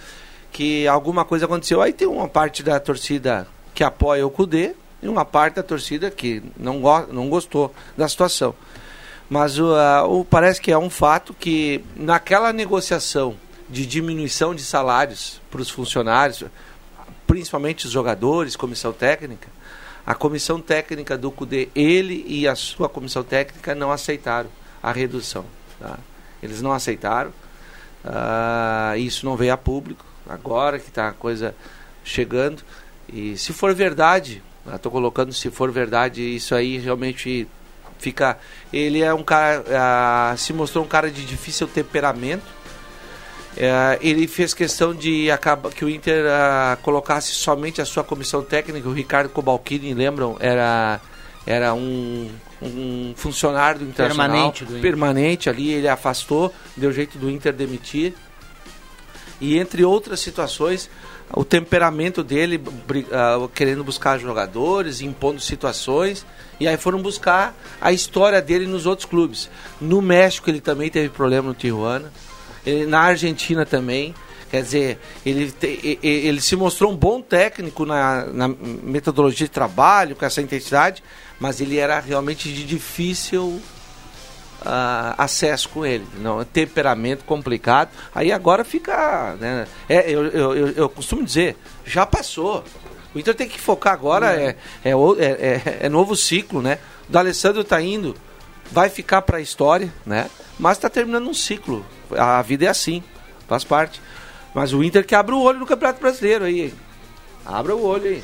[0.50, 1.82] que alguma coisa aconteceu.
[1.82, 6.10] Aí tem uma parte da torcida que apoia o Cudê e uma parte da torcida
[6.10, 8.56] que não, go não gostou da situação.
[9.30, 13.36] Mas ah, o- parece que é um fato que naquela negociação
[13.70, 16.44] de diminuição de salários para os funcionários,
[17.26, 19.50] principalmente os jogadores, comissão técnica,
[20.06, 24.50] a comissão técnica do CUDE, ele e a sua comissão técnica não aceitaram
[24.82, 25.44] a redução.
[25.80, 26.00] tá?
[26.42, 27.34] Eles não aceitaram.
[28.06, 31.54] Ah, isso não veio a público, agora que está a coisa
[32.06, 32.64] chegando.
[33.12, 34.42] E se for verdade,
[34.74, 37.46] estou colocando se for verdade, isso aí realmente
[37.98, 38.38] fica.
[38.72, 39.64] Ele é um cara.
[39.72, 42.58] ah, se mostrou um cara de difícil temperamento.
[43.56, 48.44] É, ele fez questão de acabar, que o Inter ah, colocasse somente a sua comissão
[48.44, 48.88] técnica.
[48.88, 50.38] O Ricardo Cobalcini, lembram?
[50.40, 51.02] Era,
[51.46, 52.30] era um,
[52.62, 54.28] um funcionário do Internacional.
[54.28, 54.82] Permanente do Inter.
[54.82, 58.14] Permanente ali, ele afastou, deu jeito do Inter demitir.
[59.42, 60.90] E entre outras situações,
[61.34, 62.62] o temperamento dele
[63.12, 66.26] ah, querendo buscar jogadores, impondo situações.
[66.60, 69.50] E aí foram buscar a história dele nos outros clubes.
[69.80, 72.12] No México ele também teve problema no Tijuana.
[72.66, 74.14] Ele, na Argentina também.
[74.50, 80.16] Quer dizer, ele, te- ele se mostrou um bom técnico na, na metodologia de trabalho,
[80.16, 81.04] com essa intensidade,
[81.38, 83.62] mas ele era realmente de difícil
[84.66, 87.90] ah, acesso com ele, não, temperamento complicado.
[88.14, 89.68] Aí agora fica, né?
[89.88, 92.64] É, eu, eu, eu, eu costumo dizer, já passou.
[93.16, 96.78] O Inter tem que focar agora é, é, o- é, é- é novo ciclo, né?
[97.08, 98.16] O D'Alessandro tá indo,
[98.72, 100.30] vai ficar para a história, né?
[100.60, 101.86] Mas está terminando um ciclo.
[102.12, 103.04] A vida é assim,
[103.48, 104.02] faz parte.
[104.54, 106.74] Mas o Inter que abre o olho no Campeonato Brasileiro aí.
[107.46, 108.24] Abra o olho aí.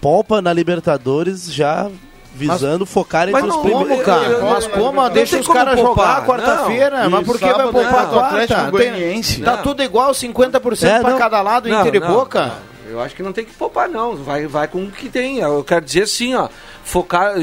[0.00, 1.90] Poupa na Libertadores já
[2.34, 3.88] visando focar entre mas os primeiros.
[3.88, 4.38] Como, cara?
[4.42, 5.10] Mas como?
[5.10, 7.02] Deixa os caras jogar quarta-feira.
[7.04, 7.10] não.
[7.10, 8.78] Mas por que vai poupar é do Atlético quarta?
[8.78, 9.42] Tem- Goianiense.
[9.42, 11.18] Tá tudo igual, 50% É, pra não.
[11.18, 12.52] cada lado, Não, Inter e Boca.
[12.92, 14.14] Eu acho que não tem que poupar, não.
[14.16, 15.38] Vai, vai com o que tem.
[15.38, 16.48] Eu quero dizer assim, ó.
[16.84, 17.34] Focar.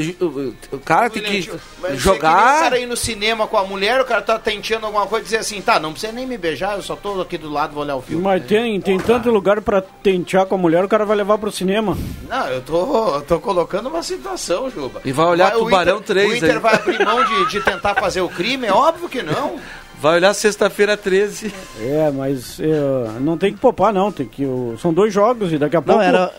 [0.70, 2.60] O cara tem que Mas você que nem O jogar.
[2.60, 5.38] cara ir no cinema com a mulher, o cara tá tenteando alguma coisa e dizer
[5.38, 7.96] assim, tá, não precisa nem me beijar, eu só tô aqui do lado, vou olhar
[7.96, 8.22] o filme.
[8.22, 11.50] Mas tem, tem tanto lugar pra tentear com a mulher, o cara vai levar pro
[11.50, 11.96] cinema.
[12.28, 15.00] Não, eu tô, eu tô colocando uma situação, Juba.
[15.06, 16.58] E vai olhar o Tubarão Inter- 3 O Inter aí.
[16.58, 18.66] vai abrir mão de, de tentar fazer o crime?
[18.66, 19.58] É óbvio que não.
[20.00, 21.52] Vai olhar sexta-feira 13.
[21.78, 24.10] É, mas é, não tem que poupar, não.
[24.10, 26.00] Tem que, o- são dois jogos e daqui a pouco.
[26.00, 26.32] era-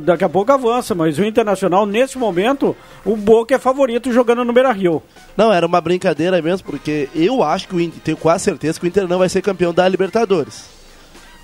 [0.00, 4.52] Daqui a pouco avança, mas o Internacional, nesse momento, o Boca é favorito jogando no
[4.52, 5.00] Beira Rio.
[5.36, 8.86] Não, era uma brincadeira mesmo, porque eu acho que o Inter, tenho quase certeza que
[8.86, 10.64] o Inter não vai ser campeão da Libertadores.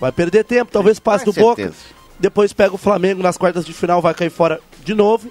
[0.01, 1.63] Vai perder tempo, talvez passe do Com Boca.
[1.63, 1.85] certeza.
[2.19, 5.31] Depois pega o Flamengo nas quartas de final, vai cair fora de novo.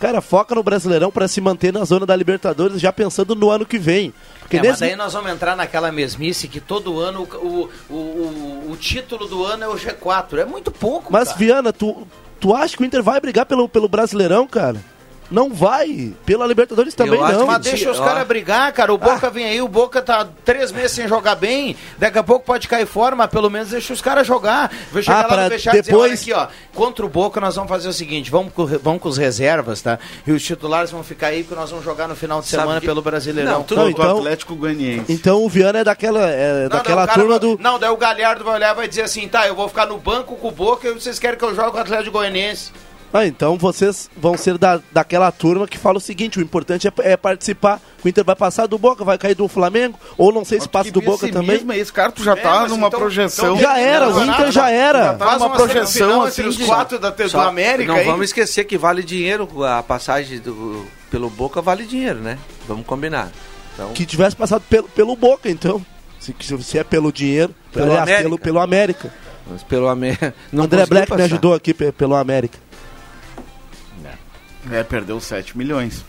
[0.00, 3.66] Cara, foca no Brasileirão para se manter na zona da Libertadores já pensando no ano
[3.66, 4.14] que vem.
[4.40, 7.94] Porque É, mas nesse- daí nós vamos entrar naquela mesmice que todo ano o, o,
[7.94, 10.38] o, o título do ano é o G4.
[10.38, 11.38] É muito pouco, Mas, cara.
[11.38, 12.06] Viana, tu,
[12.38, 14.80] tu acha que o Inter vai brigar pelo, pelo Brasileirão, cara?
[15.30, 16.12] Não vai.
[16.24, 17.46] Pela Libertadores também não.
[17.46, 18.92] Mas deixa os caras brigar, cara.
[18.94, 21.76] O Boca vem aí, o Boca tá três meses sem jogar bem.
[21.98, 24.72] Daqui a pouco pode cair fora, mas pelo menos deixa os caras jogar.
[24.90, 26.46] Vai chegar Ah, lá pra no e dizer, depois- olha aqui, ó.
[26.74, 29.98] Contra o Boca nós vamos fazer o seguinte: vamos com, vamos com os reservas, tá?
[30.26, 32.86] E os titulares vão ficar aí, porque nós vamos jogar no final de semana que-
[32.86, 33.52] pelo Brasileirão.
[33.52, 35.12] Não, tudo do Atlético Goianiense.
[35.12, 37.58] Então o Viana é daquela, é Não, daquela não, cara turma do.
[37.60, 39.98] Não, daí o Galhardo vai olhar e vai dizer assim, tá, eu vou ficar no
[39.98, 42.72] banco com o Boca e vocês querem que eu jogue com o Atlético Goianiense.
[43.12, 46.92] Ah, então vocês vão ser da, daquela turma que fala o seguinte: o importante é,
[47.12, 47.80] é participar.
[48.04, 50.90] O Inter vai passar do Boca, vai cair do Flamengo, ou não sei se passa
[50.90, 51.56] do Boca também.
[51.56, 53.56] Mesmo esse cara, tu já É, tá numa então- projeção.
[53.56, 55.04] então Já era, o Inter já era.
[55.04, 57.40] Já tá Faz numa uma projeção semifinal assim entre os de- quatro da, do Só
[57.48, 58.04] América Não aí.
[58.06, 62.38] vamos esquecer que vale dinheiro, a passagem do, pelo Boca vale dinheiro, né?
[62.68, 63.30] Vamos combinar.
[63.74, 65.84] Então, Que tivesse passado pelo, pelo Boca, então.
[66.20, 68.22] Se, se é pelo dinheiro, Pelo aliás, América.
[68.24, 69.14] Pelo, pelo América.
[69.50, 70.34] mas pelo América.
[70.52, 72.58] André Black me ajudou aqui pe- pelo América.
[74.70, 76.04] É, perdeu 7 milhões.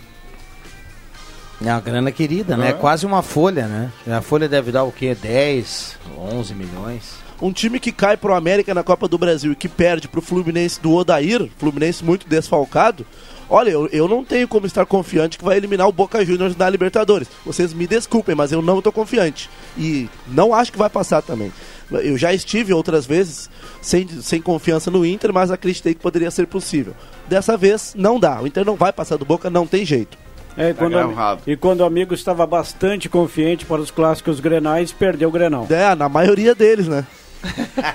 [1.63, 2.69] É uma grana querida, né?
[2.69, 2.73] É.
[2.73, 3.91] Quase uma folha, né?
[4.07, 5.15] A folha deve dar o quê?
[5.15, 7.15] 10, 11 milhões.
[7.41, 10.79] Um time que cai pro América na Copa do Brasil e que perde pro Fluminense
[10.81, 13.05] do Odair, Fluminense muito desfalcado.
[13.49, 16.69] Olha, eu, eu não tenho como estar confiante que vai eliminar o Boca Juniors na
[16.69, 17.27] Libertadores.
[17.45, 19.49] Vocês me desculpem, mas eu não tô confiante.
[19.77, 21.51] E não acho que vai passar também.
[21.91, 23.49] Eu já estive outras vezes
[23.81, 26.93] sem, sem confiança no Inter, mas acreditei que poderia ser possível.
[27.27, 28.39] Dessa vez, não dá.
[28.41, 30.17] O Inter não vai passar do Boca, não tem jeito.
[30.57, 31.15] É, e, quando o, ami-
[31.47, 35.65] e quando o amigo estava bastante confiante para os clássicos grenais, perdeu o grenal.
[35.69, 37.05] É, na maioria deles, né?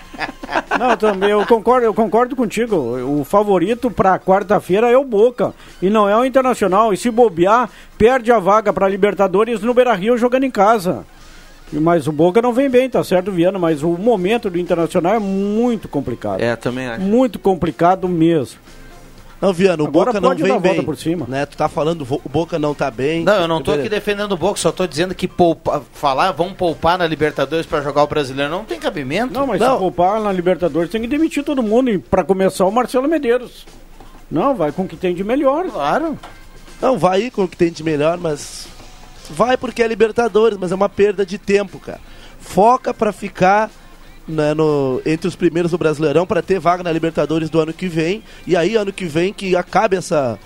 [0.78, 2.76] Não, também eu concordo, eu concordo contigo.
[2.76, 6.92] O favorito para quarta-feira é o Boca e não é o Internacional.
[6.92, 11.04] E se bobear, perde a vaga para Libertadores no Beira-Rio jogando em casa.
[11.72, 13.58] Mas o Boca não vem bem, tá certo, Viana?
[13.58, 16.40] Mas o momento do Internacional é muito complicado.
[16.40, 17.00] É, também acho.
[17.00, 18.58] Muito complicado mesmo.
[19.40, 20.82] Não, Viana, o Agora Boca não vem bem.
[20.82, 21.26] por cima.
[21.28, 21.44] Né?
[21.44, 23.24] Tu tá falando, o Boca não tá bem.
[23.24, 26.54] Não, eu não tô aqui defendendo o Boca, só tô dizendo que poupa, falar, vamos
[26.54, 29.34] poupar na Libertadores pra jogar o brasileiro não tem cabimento.
[29.34, 31.90] Não, mas se poupar na Libertadores tem que demitir todo mundo.
[31.90, 33.66] E para começar, o Marcelo Medeiros.
[34.30, 35.66] Não, vai com o que tem de melhor.
[35.66, 36.18] Claro.
[36.80, 38.66] Não, vai aí com o que tem de melhor, mas.
[39.30, 42.00] Vai porque é Libertadores, mas é uma perda de tempo, cara.
[42.38, 43.70] Foca pra ficar
[44.26, 47.88] né, no, entre os primeiros do Brasileirão para ter vaga na Libertadores do ano que
[47.88, 48.22] vem.
[48.46, 50.38] E aí, ano que vem, que acabe essa.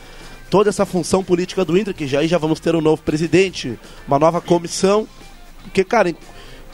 [0.50, 3.78] Toda essa função política do Inter, que já aí já vamos ter um novo presidente,
[4.06, 5.06] uma nova comissão.
[5.64, 6.14] Porque, cara,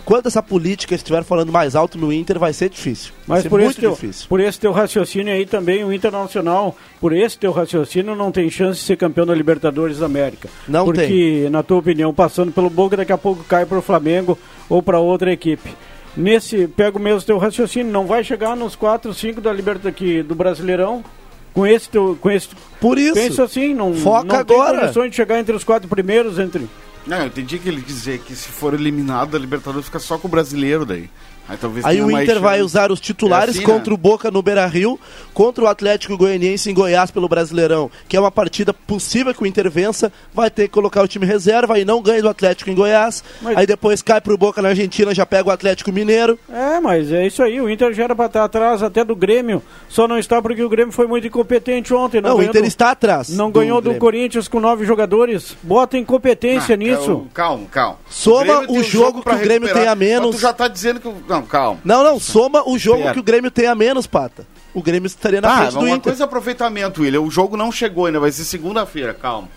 [0.04, 3.12] enquanto essa política estiver falando mais alto no Inter, vai ser difícil.
[3.26, 4.26] Vai Mas ser por esse, teu, difícil.
[4.28, 8.78] por esse teu raciocínio aí também, o Internacional, por esse teu raciocínio, não tem chance
[8.80, 10.48] de ser campeão da Libertadores da América.
[10.68, 14.38] Não Porque, na tua opinião, passando pelo Boca, daqui a pouco cai pro Flamengo
[14.68, 15.74] ou para outra equipe.
[16.16, 20.22] Nesse, pega o mesmo teu raciocínio, não vai chegar nos 4, 5 da Liberta aqui
[20.22, 21.02] do Brasileirão.
[21.52, 22.18] Com esse teu.
[22.20, 22.48] Com esse,
[22.80, 24.70] Por isso, pensa assim, não, foca não agora.
[24.72, 26.68] tem condições de chegar entre os quatro primeiros, entre.
[27.06, 30.26] Não, eu entendi que ele dizer que se for eliminado da Libertadores fica só com
[30.26, 31.10] o brasileiro daí.
[31.48, 32.64] Aí Aí o Inter vai chance.
[32.64, 33.94] usar os titulares É assim, contra né?
[33.94, 34.98] o Boca no Beira Rio,
[35.34, 39.46] contra o Atlético Goianiense em Goiás pelo Brasileirão, que é uma partida possível que o
[39.46, 42.74] Inter vença, vai ter que colocar o time reserva e não ganha do Atlético em
[42.74, 43.22] Goiás.
[43.56, 46.38] Aí depois cai pro Boca na Argentina, já pega o Atlético Mineiro.
[46.50, 47.60] É, mas é isso aí.
[47.60, 49.62] O Inter já era para estar atrás até do Grêmio.
[49.88, 52.20] Só não está porque o Grêmio foi muito incompetente ontem.
[52.22, 54.00] Não, Não, o Inter do- está atrás Não do ganhou do Grêmio.
[54.00, 55.56] Corinthians com nove jogadores.
[55.62, 57.26] Bota incompetência Ah, nisso.
[57.34, 57.98] Calma, calma.
[58.08, 60.28] Soma o um jogo pra que o Grêmio tem a menos.
[60.28, 61.08] mas Tu já tá dizendo que.
[61.08, 61.80] o- Não, calma.
[61.84, 63.14] Não, não, soma o jogo Espera.
[63.14, 64.46] que o Grêmio tem a menos, Pata.
[64.72, 66.02] O Grêmio estaria na Ah, frente do uma Inter.
[66.02, 67.20] coisa é aproveitamento, William.
[67.22, 69.48] O jogo não chegou ainda, vai ser segunda-feira, calma.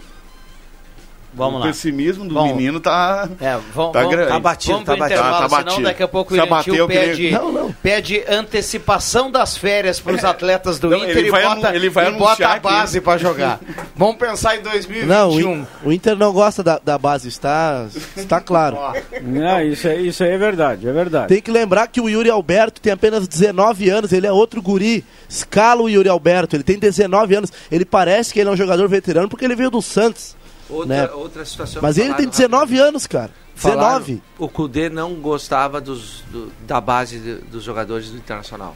[1.38, 1.67] Vamos o lá.
[1.67, 3.30] pessimismo do Bom, menino tá.
[3.39, 4.28] É, vamos, tá vamos, grande.
[4.30, 5.84] tá batido, vamos tá pro intervalo, tá senão batido.
[5.84, 7.71] daqui a pouco o queria- pede, Não, não.
[7.71, 11.89] pede antecipação das férias para os atletas do Não, Inter ele e vai bota, ele
[11.89, 13.60] vai e bota a base para jogar.
[13.95, 15.08] vamos pensar em 2021.
[15.56, 18.78] Não, o Inter não gosta da, da base, está, está claro.
[19.21, 21.28] Não, isso, é, isso aí é verdade, é verdade.
[21.28, 25.04] Tem que lembrar que o Yuri Alberto tem apenas 19 anos, ele é outro guri.
[25.30, 27.52] Escala o Yuri Alberto, ele tem 19 anos.
[27.71, 30.37] Ele parece que ele é um jogador veterano porque ele veio do Santos.
[30.69, 31.10] Outra, né?
[31.13, 31.82] outra situação.
[31.82, 33.32] Mas ele tem falaram 19 anos, cara.
[33.56, 34.21] Falaram, 19.
[34.38, 38.75] O Cudê não gostava dos, do- da base de- dos jogadores do Internacional.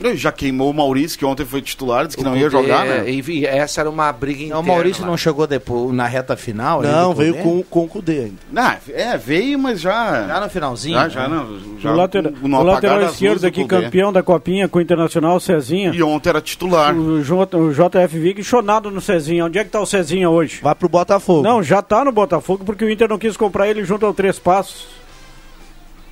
[0.00, 2.62] Ele Já queimou o Maurício, que ontem foi titular, disse que O não ia Cudê,
[2.62, 3.10] jogar, né?
[3.10, 4.60] E, e essa era uma briga interna.
[4.60, 5.08] O Maurício lá.
[5.08, 6.80] não chegou depois, na reta final?
[6.82, 8.36] Não, veio com, com o Cudê ainda.
[8.50, 10.26] Não, é, veio, mas já.
[10.26, 10.94] Já no finalzinho.
[10.94, 11.10] Já, né?
[11.10, 14.82] já, não, já o lateral, no o lateral esquerdo aqui, campeão da Copinha com o
[14.82, 15.90] Internacional, Cezinha.
[15.94, 16.94] E ontem era titular.
[16.96, 19.44] O, J, o JF Vig chonado no Cezinha.
[19.44, 20.60] Onde é que tá o Cezinha hoje?
[20.62, 21.42] Vai pro Botafogo.
[21.42, 24.38] Não, já tá no Botafogo porque o Inter não quis comprar ele junto ao Três
[24.38, 24.88] Passos.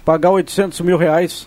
[0.05, 1.47] Pagar 800 mil reais.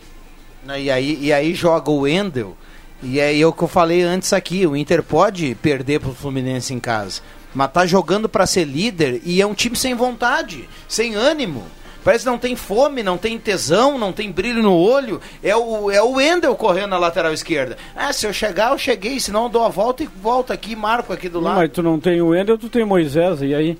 [0.65, 2.55] Né, E aí, e aí joga o Wendel.
[3.03, 4.65] E é o que eu falei antes aqui.
[4.67, 7.21] O Inter pode perder pro Fluminense em casa.
[7.53, 11.63] Mas tá jogando para ser líder e é um time sem vontade, sem ânimo.
[12.03, 15.21] Parece que não tem fome, não tem tesão, não tem brilho no olho.
[15.43, 17.77] É o, é o Wendel correndo na lateral esquerda.
[17.95, 19.19] Ah, se eu chegar, eu cheguei.
[19.19, 21.57] Senão eu dou a volta e volto aqui, marco aqui do lado.
[21.57, 23.41] Mas tu não tem o Wendel, tu tem o Moisés.
[23.41, 23.77] E aí?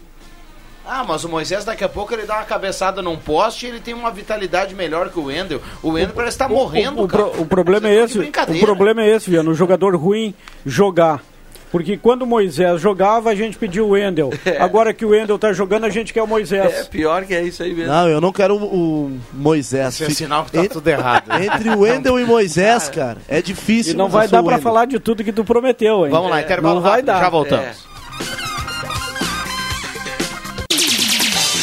[0.93, 3.79] Ah, mas o Moisés daqui a pouco ele dá uma cabeçada num poste e ele
[3.79, 5.61] tem uma vitalidade melhor que o Wendel.
[5.81, 7.23] O Wendel parece estar morrendo, o, o, cara.
[7.29, 8.19] pro- o problema é esse.
[8.19, 9.51] O problema é esse, Viano.
[9.51, 10.33] O jogador ruim
[10.65, 11.23] jogar.
[11.71, 14.31] Porque quando o Moisés jogava, a gente pediu o Wendel.
[14.59, 16.73] Agora que o Wendel tá jogando, a gente quer o Moisés.
[16.79, 17.89] É pior que é isso aí mesmo.
[17.93, 19.93] Não, eu não quero o, o Moisés.
[19.93, 21.23] Isso é sinal que tá en- tudo errado.
[21.41, 23.93] Entre o Wendel e Moisés, cara, é difícil.
[23.93, 24.59] E não vai dar Wendel.
[24.61, 26.11] falar de tudo que tu prometeu, hein?
[26.11, 27.21] Vamos lá, intervalo Não vai rápido, dar.
[27.21, 27.65] já voltamos.
[27.87, 28.50] É.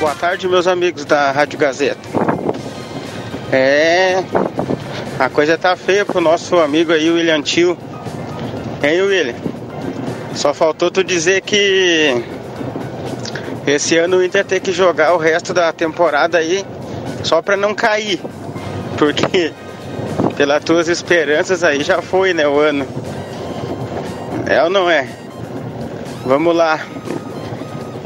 [0.00, 2.08] Boa tarde, meus amigos da Rádio Gazeta.
[3.50, 4.22] É,
[5.18, 7.76] a coisa tá feia pro nosso amigo aí, o William Tio.
[8.80, 9.34] Hein, William?
[10.36, 12.22] Só faltou tu dizer que
[13.66, 16.64] esse ano o Inter tem que jogar o resto da temporada aí
[17.24, 18.20] só pra não cair.
[18.96, 19.52] Porque
[20.38, 22.86] pelas tuas esperanças aí já foi, né, o ano.
[24.46, 25.08] É ou não é?
[26.24, 26.78] Vamos lá.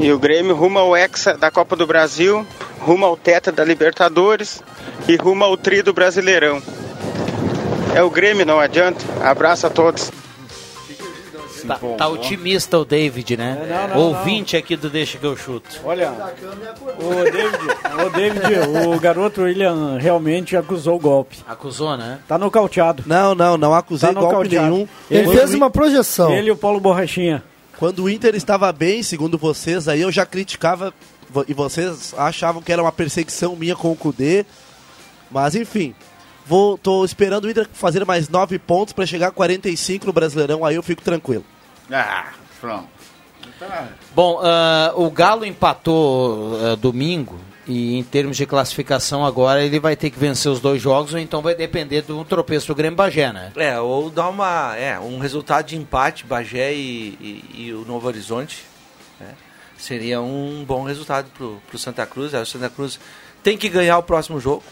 [0.03, 2.45] E o Grêmio rumo ao Hexa da Copa do Brasil,
[2.81, 4.61] rumo ao Teta da Libertadores
[5.07, 6.61] e rumo ao Tri do Brasileirão.
[7.95, 8.99] É o Grêmio, não adianta.
[9.23, 10.11] Abraço a todos.
[11.65, 13.87] Tá, tá otimista o David, né?
[13.89, 15.69] Não, não, Ouvinte aqui do Deixa que eu chuto.
[15.85, 16.11] Olha,
[16.99, 17.63] o David,
[18.05, 21.37] o David, o garoto William realmente acusou o golpe.
[21.47, 22.19] Acusou, né?
[22.27, 23.03] Tá nocauteado.
[23.05, 24.85] Não, não, não acusei Tá golpe nenhum.
[25.09, 26.33] Ele Quando fez uma projeção.
[26.33, 27.41] Ele e o Paulo Borrachinha.
[27.77, 30.93] Quando o Inter estava bem, segundo vocês, aí eu já criticava
[31.47, 34.45] e vocês achavam que era uma perseguição minha com o Cudê.
[35.31, 35.95] Mas enfim,
[36.45, 40.63] vou, tô esperando o Inter fazer mais 9 pontos para chegar a 45 no Brasileirão,
[40.63, 41.45] aí eu fico tranquilo.
[41.91, 42.87] Ah, pronto.
[44.13, 49.95] Bom, ah, o Galo empatou ah, domingo e em termos de classificação agora ele vai
[49.95, 53.31] ter que vencer os dois jogos ou então vai depender do tropeço do Grêmio Bagé,
[53.31, 53.51] né?
[53.55, 57.17] É, ou dar uma, é, um resultado de empate, Bagé e,
[57.55, 58.63] e- e o Novo Horizonte.
[59.19, 59.29] né?
[59.77, 62.33] Seria um bom resultado pro, pro Santa Cruz.
[62.33, 62.99] Aí o Santa Cruz
[63.41, 64.63] tem que ganhar o próximo jogo.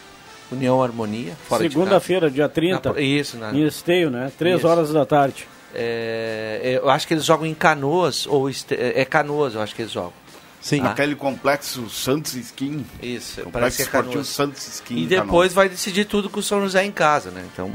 [0.52, 1.64] União Harmonia, fora.
[1.64, 2.92] Segunda-feira, dia 30.
[2.94, 4.32] Na- isso, na- Em Esteio, né?
[4.38, 4.68] Três Isso.
[4.68, 5.48] horas da tarde.
[5.74, 9.82] É, eu acho que eles jogam em Canoas, ou este- é Canoas, eu acho que
[9.82, 10.14] eles jogam.
[10.62, 10.82] Sim.
[10.82, 12.86] Aquele complexo Santos Skin.
[13.02, 14.24] Isso, complexo parece que é esportivo.
[14.24, 14.96] Santos Skin.
[14.96, 17.44] E em depois vai decidir tudo com o São José em casa, né?
[17.52, 17.74] Então,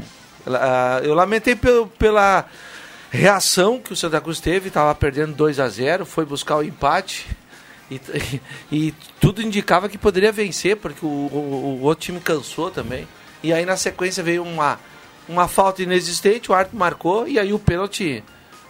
[1.03, 2.45] eu lamentei pelo- pela
[3.11, 7.25] reação que o Santa Cruz teve, estava perdendo 2 a 0 foi buscar o empate
[7.91, 7.99] e,
[8.71, 13.07] e tudo indicava que poderia vencer, porque o, o- o outro time cansou também.
[13.43, 14.79] E aí na sequência veio uma,
[15.27, 18.23] uma falta inexistente, o árbitro marcou e aí o pênalti,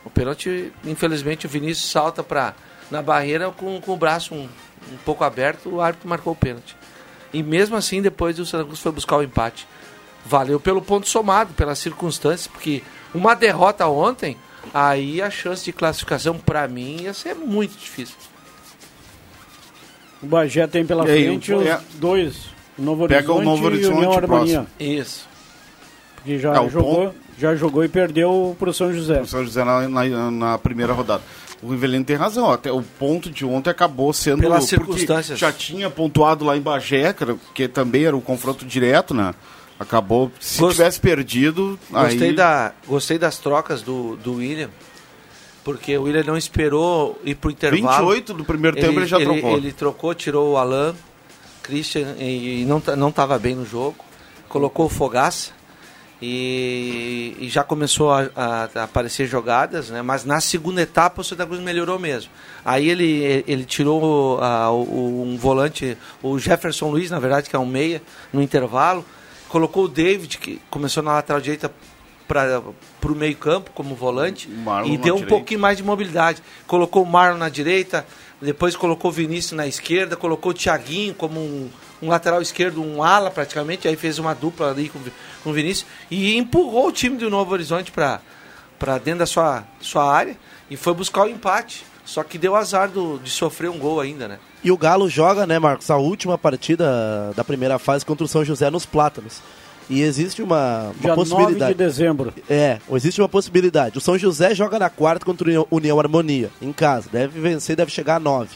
[0.04, 2.54] o pênalti, infelizmente o Vinícius salta para
[2.92, 4.44] na barreira com, com o braço um,
[4.92, 6.76] um pouco aberto, o árbitro marcou o pênalti.
[7.34, 9.68] E mesmo assim, depois o Santa Cruz foi buscar o empate.
[10.26, 12.82] Valeu pelo ponto somado, pelas circunstâncias, porque
[13.14, 14.38] uma derrota ontem,
[14.74, 18.16] aí a chance de classificação para mim ia ser muito difícil.
[20.22, 22.36] O Bagé tem pela E aí, frente o- os é- dois.
[22.78, 24.68] O Novo Pega o Horizonte, Novo e Horizonte o União Harmonia.
[24.80, 25.28] Isso.
[26.16, 29.22] Porque já, É, o jogou, ponto- já jogou e perdeu pro São José.
[29.22, 31.24] O São José na, na- na primeira rodada.
[31.62, 35.40] O Rivelino tem razão, até o ponto de ontem acabou sendo Pelas circunstâncias.
[35.40, 37.16] Já tinha pontuado lá em Bagé,
[37.54, 39.34] que, também era um confronto direto, né?
[39.80, 44.70] Acabou, se Gost- tivesse perdido, Gostei, aí da, gostei das trocas do, do William,
[45.64, 48.08] porque o William não esperou ir pro intervalo.
[48.10, 49.58] 28 do primeiro tempo ele já trocou.
[49.58, 50.96] Ele trocou, tirou o Alan,
[51.64, 53.98] Christian e, e não ta- não estava bem no jogo.
[54.48, 55.52] Colocou o Fogaça
[56.22, 60.02] e, e já começou a, a- a aparecer jogadas, né?
[60.02, 62.32] Mas na segunda etapa o Santa Cruz melhorou mesmo.
[62.66, 67.60] Aí ele, ele tirou ah, o- um volante, o Jefferson Luiz, na verdade, que é
[67.60, 68.02] um meia,
[68.34, 69.06] no intervalo.
[69.50, 71.72] Colocou o David, que começou na lateral direita
[72.28, 72.62] para
[73.06, 75.36] o meio campo como volante Marlon e deu um direita.
[75.36, 76.44] pouquinho mais de mobilidade.
[76.68, 78.06] Colocou o Marlon na direita,
[78.42, 81.70] depois colocou o Vinícius na esquerda, colocou o Thiaguinho como um,
[82.02, 85.00] um lateral esquerdo, um ala praticamente, aí fez uma dupla ali com,
[85.44, 88.20] com o Vinícius e empurrou o time do Novo Horizonte para
[89.04, 90.38] dentro da sua, sua área
[90.70, 91.86] e foi buscar o empate.
[92.06, 94.40] Só que deu azar do, de sofrer um gol ainda, né?
[94.64, 98.46] E o Galo joga, né, Marcos, a última partida da primeira fase contra o São
[98.46, 99.42] José nos Plátanos.
[99.90, 101.72] E existe uma, uma Dia 9 possibilidade.
[101.74, 102.34] de dezembro.
[102.50, 103.98] É, existe uma possibilidade.
[103.98, 107.10] O São José joga na quarta contra o União- União Harmonia, em casa.
[107.12, 108.50] Deve vencer, deve chegar a nove.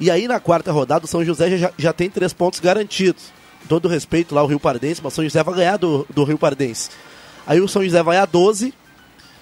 [0.00, 3.24] E aí na quarta rodada o São José já, já tem três pontos garantidos.
[3.68, 6.38] Todo respeito lá o Rio Pardense, mas o São José vai ganhar do, do Rio
[6.38, 6.90] Pardense.
[7.46, 8.72] Aí o São José vai a 12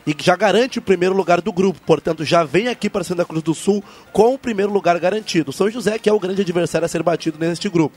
[0.07, 1.81] e já garante o primeiro lugar do grupo.
[1.85, 5.51] Portanto, já vem aqui para Santa Cruz do Sul com o primeiro lugar garantido.
[5.51, 7.97] O São José que é o grande adversário a ser batido neste grupo.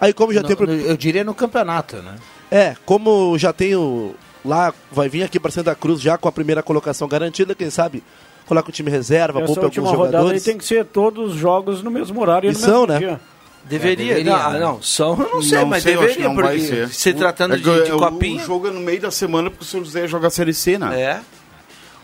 [0.00, 0.56] Aí como já No- tem...
[0.56, 2.16] o- no- eu diria no campeonato, né?
[2.50, 6.62] é, como já tenho lá, vai vir aqui para Santa Cruz já com a primeira
[6.62, 8.02] colocação garantida, quem sabe
[8.48, 10.42] coloca o time reserva, Essa poupa alguns jogadores.
[10.42, 12.98] tem que ser todos os jogos no mesmo horário e E no são, mesmo né?
[12.98, 13.20] dia.
[13.64, 14.58] Deveria, É, deveria, não, né?
[14.60, 16.88] não, são, eu não sei, mas eu acho que deveria, não porque ser.
[16.88, 18.42] se tratando É de, que de o- copinha.
[18.42, 20.78] O jogo é no meio da semana porque o São José joga a Série C,
[20.78, 20.98] né?
[21.00, 21.20] É.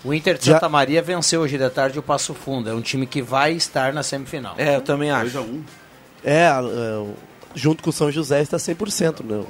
[0.04, 2.68] O Inter de Já- Santa Maria venceu hoje de tarde o Passo Fundo.
[2.68, 4.54] É um time que vai estar na semifinal.
[4.58, 5.30] É, eu também acho.
[5.32, 5.62] 2 a 1
[6.22, 7.04] É, é,
[7.54, 9.46] junto com o São José está 100% no,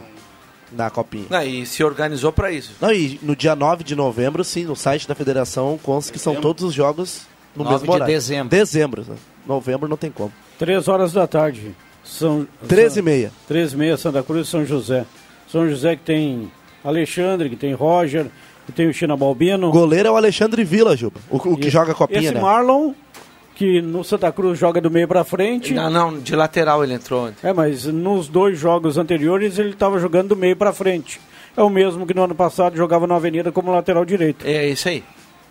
[0.72, 1.26] na copinha.
[1.30, 2.72] Não, e se organizou para isso.
[2.80, 6.34] Não, e no dia 9 de novembro, sim, no site da federação consta que são
[6.36, 7.22] todos os jogos
[7.54, 8.14] no 9 mesmo de horário.
[8.14, 8.48] dezembro.
[8.56, 9.04] Dezembro.
[9.08, 9.16] né?
[9.46, 10.32] Novembro não tem como.
[10.58, 11.74] Três horas da tarde.
[12.02, 13.32] São, 13 e meia.
[13.48, 15.04] 13 e meia, Santa Cruz e São José.
[15.50, 16.50] São José que tem
[16.84, 18.26] Alexandre, que tem Roger,
[18.66, 19.70] que tem o China Balbino.
[19.70, 21.20] Goleiro é o Alexandre Vila, Juba.
[21.30, 22.40] O, o que E joga a copinha, Esse né?
[22.40, 22.92] Marlon,
[23.54, 25.72] que no Santa Cruz joga do meio pra frente.
[25.72, 27.46] Não, não, de lateral ele entrou ontem.
[27.48, 31.20] É, mas nos dois jogos anteriores ele estava jogando do meio pra frente.
[31.56, 34.44] É o mesmo que no ano passado jogava na Avenida como lateral direito.
[34.46, 35.04] É isso aí.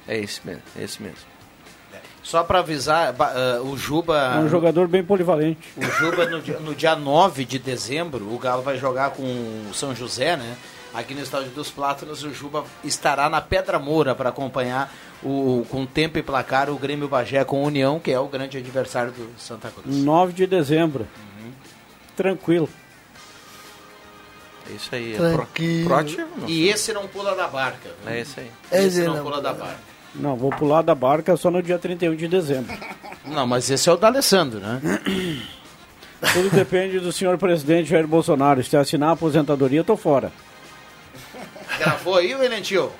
[0.07, 1.33] É esse mesmo, é esse mesmo.
[2.21, 4.33] Só para avisar, ah, o Juba.
[4.35, 5.59] É um jogador bem polivalente.
[5.75, 9.73] O Juba, no dia, no dia 9 de dezembro, o Galo vai jogar com o
[9.73, 10.55] São José, né?
[10.93, 15.85] Aqui no Estádio dos Plátanos, o Juba estará na Pedra Moura para acompanhar o, com
[15.87, 19.27] tempo e placar o Grêmio Bagé com a União, que é o grande adversário do
[19.39, 19.95] Santa Cruz.
[19.97, 21.07] 9 de dezembro.
[22.15, 22.69] Tranquilo.
[24.69, 25.13] É isso aí.
[25.13, 25.87] É Tranquilo.
[25.87, 27.89] pro, proativo, não E esse não pula da barca.
[28.03, 28.13] viu?
[28.13, 28.51] É isso aí.
[28.71, 29.79] Esse Esse não não pula da barca.
[30.15, 32.71] Não, vou pular da barca só no dia 31 de dezembro.
[33.25, 34.79] Não, mas esse é o da Alessandro, né?
[36.33, 38.63] Tudo depende do senhor presidente Jair Bolsonaro.
[38.63, 40.31] Se assinar a aposentadoria, eu tô fora.
[41.83, 42.91] Gravou aí, Valentil?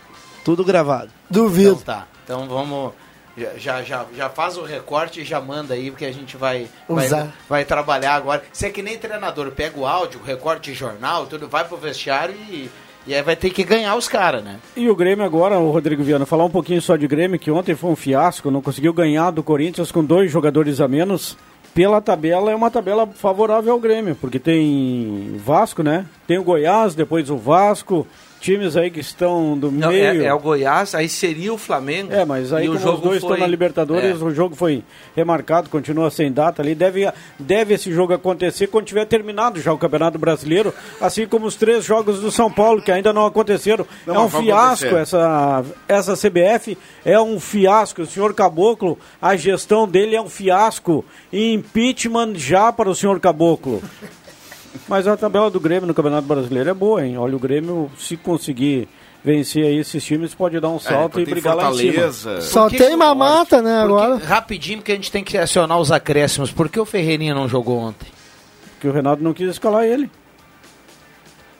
[0.43, 1.09] Tudo gravado.
[1.29, 1.71] Duvido.
[1.71, 2.07] Então tá.
[2.23, 2.91] Então vamos.
[3.57, 7.07] Já, já, já faz o recorte e já manda aí, porque a gente vai, vai,
[7.07, 7.33] Usar.
[7.49, 8.43] vai trabalhar agora.
[8.51, 11.75] Você é que nem treinador, pega o áudio, o recorte de jornal, tudo, vai pro
[11.75, 12.69] vestiário e,
[13.07, 14.59] e aí vai ter que ganhar os caras, né?
[14.75, 17.73] E o Grêmio agora, o Rodrigo Viana, falar um pouquinho só de Grêmio, que ontem
[17.73, 21.35] foi um fiasco, não conseguiu ganhar do Corinthians com dois jogadores a menos.
[21.73, 26.05] Pela tabela, é uma tabela favorável ao Grêmio, porque tem Vasco, né?
[26.27, 28.05] Tem o Goiás, depois o Vasco,
[28.43, 30.21] times aí que estão do Não, meio.
[30.21, 32.11] é, é o Goiás, aí seria o Flamengo.
[32.13, 34.23] É, mas aí e o jogo os dois foi- estão na Libertadores, É.
[34.23, 34.83] o jogo foi
[35.15, 36.75] remarcado, continua sem data ali.
[36.75, 41.55] Deve, deve esse jogo acontecer quando tiver terminado já o Campeonato Brasileiro, assim como os
[41.55, 43.87] três jogos do São Paulo, que ainda não aconteceram.
[44.05, 45.01] Não, é um fiasco acontecer.
[45.15, 48.01] essa, essa CBF, é um fiasco.
[48.01, 51.05] O senhor Caboclo, a gestão dele é um fiasco.
[51.31, 53.81] E impeachment já para o senhor Caboclo.
[54.87, 57.17] Mas a tabela do Grêmio no Campeonato Brasileiro é boa, hein?
[57.17, 58.87] Olha, o Grêmio, se conseguir
[59.23, 61.91] vencer aí esses times, pode dar um salto e tem brigar lá em cima.
[61.93, 62.41] Fortaleza.
[62.41, 64.17] Só que tem que- mamata, né, Porque- agora.
[64.25, 66.51] rapidinho, porque a gente tem que acionar os acréscimos.
[66.51, 68.07] Por que o Ferreirinha não jogou ontem?
[68.81, 70.09] Que o Renato não quis escalar ele.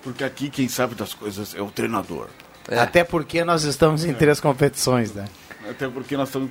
[0.01, 2.28] Porque aqui quem sabe das coisas é o treinador.
[2.68, 2.80] É.
[2.80, 5.26] Até porque nós estamos em três competições, né?
[5.70, 6.49] Até porque nós estamos.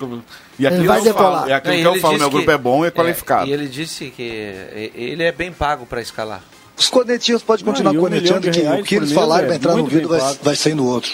[0.58, 2.50] E aquilo vai eu falo, é aquilo Não, e que eu falo, meu grupo que-
[2.52, 3.46] é bom e é qualificado.
[3.46, 6.42] e ele disse que e- ele é bem pago para escalar.
[6.82, 9.48] Os cornetinhos podem continuar Ah, e um cornetando que o que eles mês falarem é
[9.48, 11.12] vai entrar no bem vai, vai sair no outro.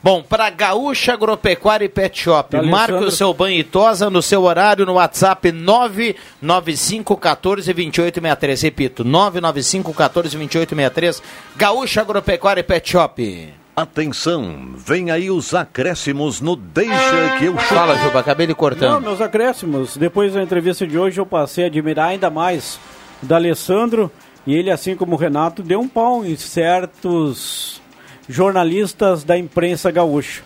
[0.00, 3.08] Bom, para Gaúcha Agropecuária e Pet Shop, Da marque Alessandro.
[3.08, 8.62] o seu banho e tosa no seu horário no WhatsApp 995 14 2863.
[8.62, 11.22] Repito, 995 14 2863.
[11.56, 13.54] Gaúcha Agropecuária e Pet Shop.
[13.74, 17.74] Atenção, vem aí os acréscimos no Deixa que eu chuto.
[17.74, 19.00] Fala, Juba, acabei de Não, cortando.
[19.00, 19.96] meus acréscimos.
[19.96, 22.78] Depois da entrevista de hoje, eu passei a admirar ainda mais
[23.22, 24.12] da Alessandro
[24.46, 27.80] e ele, assim como o Renato, deu um pau em certos
[28.28, 30.42] jornalistas da imprensa gaúcha.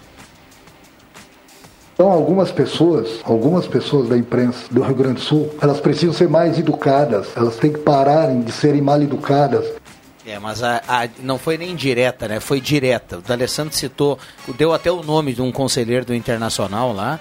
[1.94, 6.28] Então, algumas pessoas, algumas pessoas da imprensa do Rio Grande do Sul, elas precisam ser
[6.28, 9.66] mais educadas, elas têm que pararem de serem mal educadas.
[10.24, 12.38] É, mas a, a- não foi nem direta, né?
[12.38, 13.18] Foi direta.
[13.18, 14.16] O D'Alessandro citou,
[14.56, 17.18] deu até o nome de um conselheiro do Internacional lá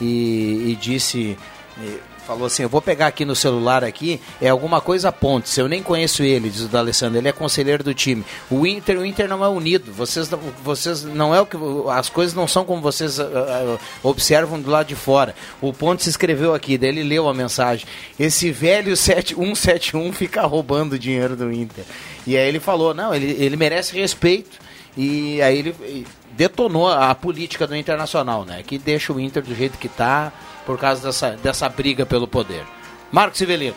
[0.00, 1.36] e, e disse,
[1.82, 1.98] e
[2.30, 5.82] falou assim, eu vou pegar aqui no celular aqui, é alguma coisa Pontes, eu nem
[5.82, 8.24] conheço ele, diz o D'Alessandro, ele é conselheiro do time.
[8.48, 10.30] O Inter, o Inter não é unido, vocês,
[10.62, 11.56] vocês não é o que,
[11.90, 15.34] as coisas não são como vocês ah, ah, observam do lado de fora.
[15.60, 17.84] O Pontes escreveu aqui, daí ele leu a mensagem,
[18.16, 21.84] esse velho 7 171 fica roubando o dinheiro do Inter.
[22.24, 24.70] E aí ele falou, não, ele, ele merece respeito.
[24.96, 26.06] E aí ele
[26.36, 28.62] detonou a política do Internacional, né?
[28.64, 30.32] Que deixa o Inter do jeito que tá
[30.70, 32.64] por causa dessa, dessa briga pelo poder.
[33.10, 33.74] Marcos Sivelino.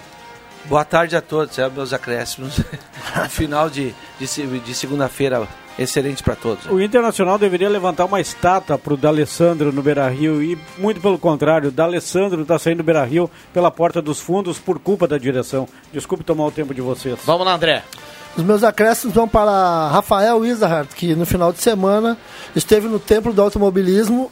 [0.66, 2.62] Boa tarde a todos, é, meus acréscimos.
[3.30, 6.68] Final de, de, de segunda-feira excelente para todos.
[6.68, 11.70] O Internacional deveria levantar uma estátua para o D'Alessandro no Beira-Rio e, muito pelo contrário,
[11.70, 15.68] o D'Alessandro está saindo do Beira-Rio pela porta dos fundos por culpa da direção.
[15.92, 17.18] Desculpe tomar o tempo de vocês.
[17.26, 17.84] Vamos lá, André.
[18.38, 22.20] Os meus acréscimos vão para Rafael Isahart, que no final de semana
[22.56, 24.32] esteve no Templo do Automobilismo,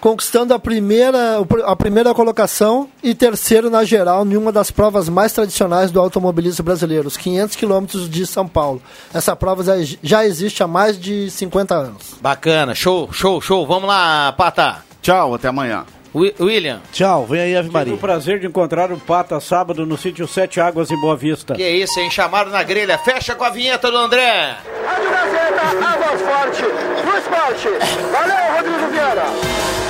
[0.00, 5.32] conquistando a primeira, a primeira colocação e terceiro na geral em uma das provas mais
[5.32, 8.82] tradicionais do automobilismo brasileiro, os 500 quilômetros de São Paulo.
[9.12, 9.62] Essa prova
[10.02, 12.14] já- existe há mais de 50 anos.
[12.20, 13.66] Bacana, show, show, show.
[13.66, 14.82] Vamos lá, Pata.
[15.02, 15.84] Tchau, até amanhã.
[16.12, 16.80] William.
[16.92, 17.94] Tchau, vem aí, Ave Tive Maria.
[17.94, 21.54] o prazer de encontrar o Pata sábado no sítio Sete Águas, em Boa Vista.
[21.54, 22.10] Que isso, hein?
[22.10, 22.98] Chamaram na grelha.
[22.98, 24.56] Fecha com a vinheta do André.
[24.84, 27.68] Rádio Gazeta, a voz forte do esporte.
[28.10, 29.89] Valeu, Rodrigo Vieira.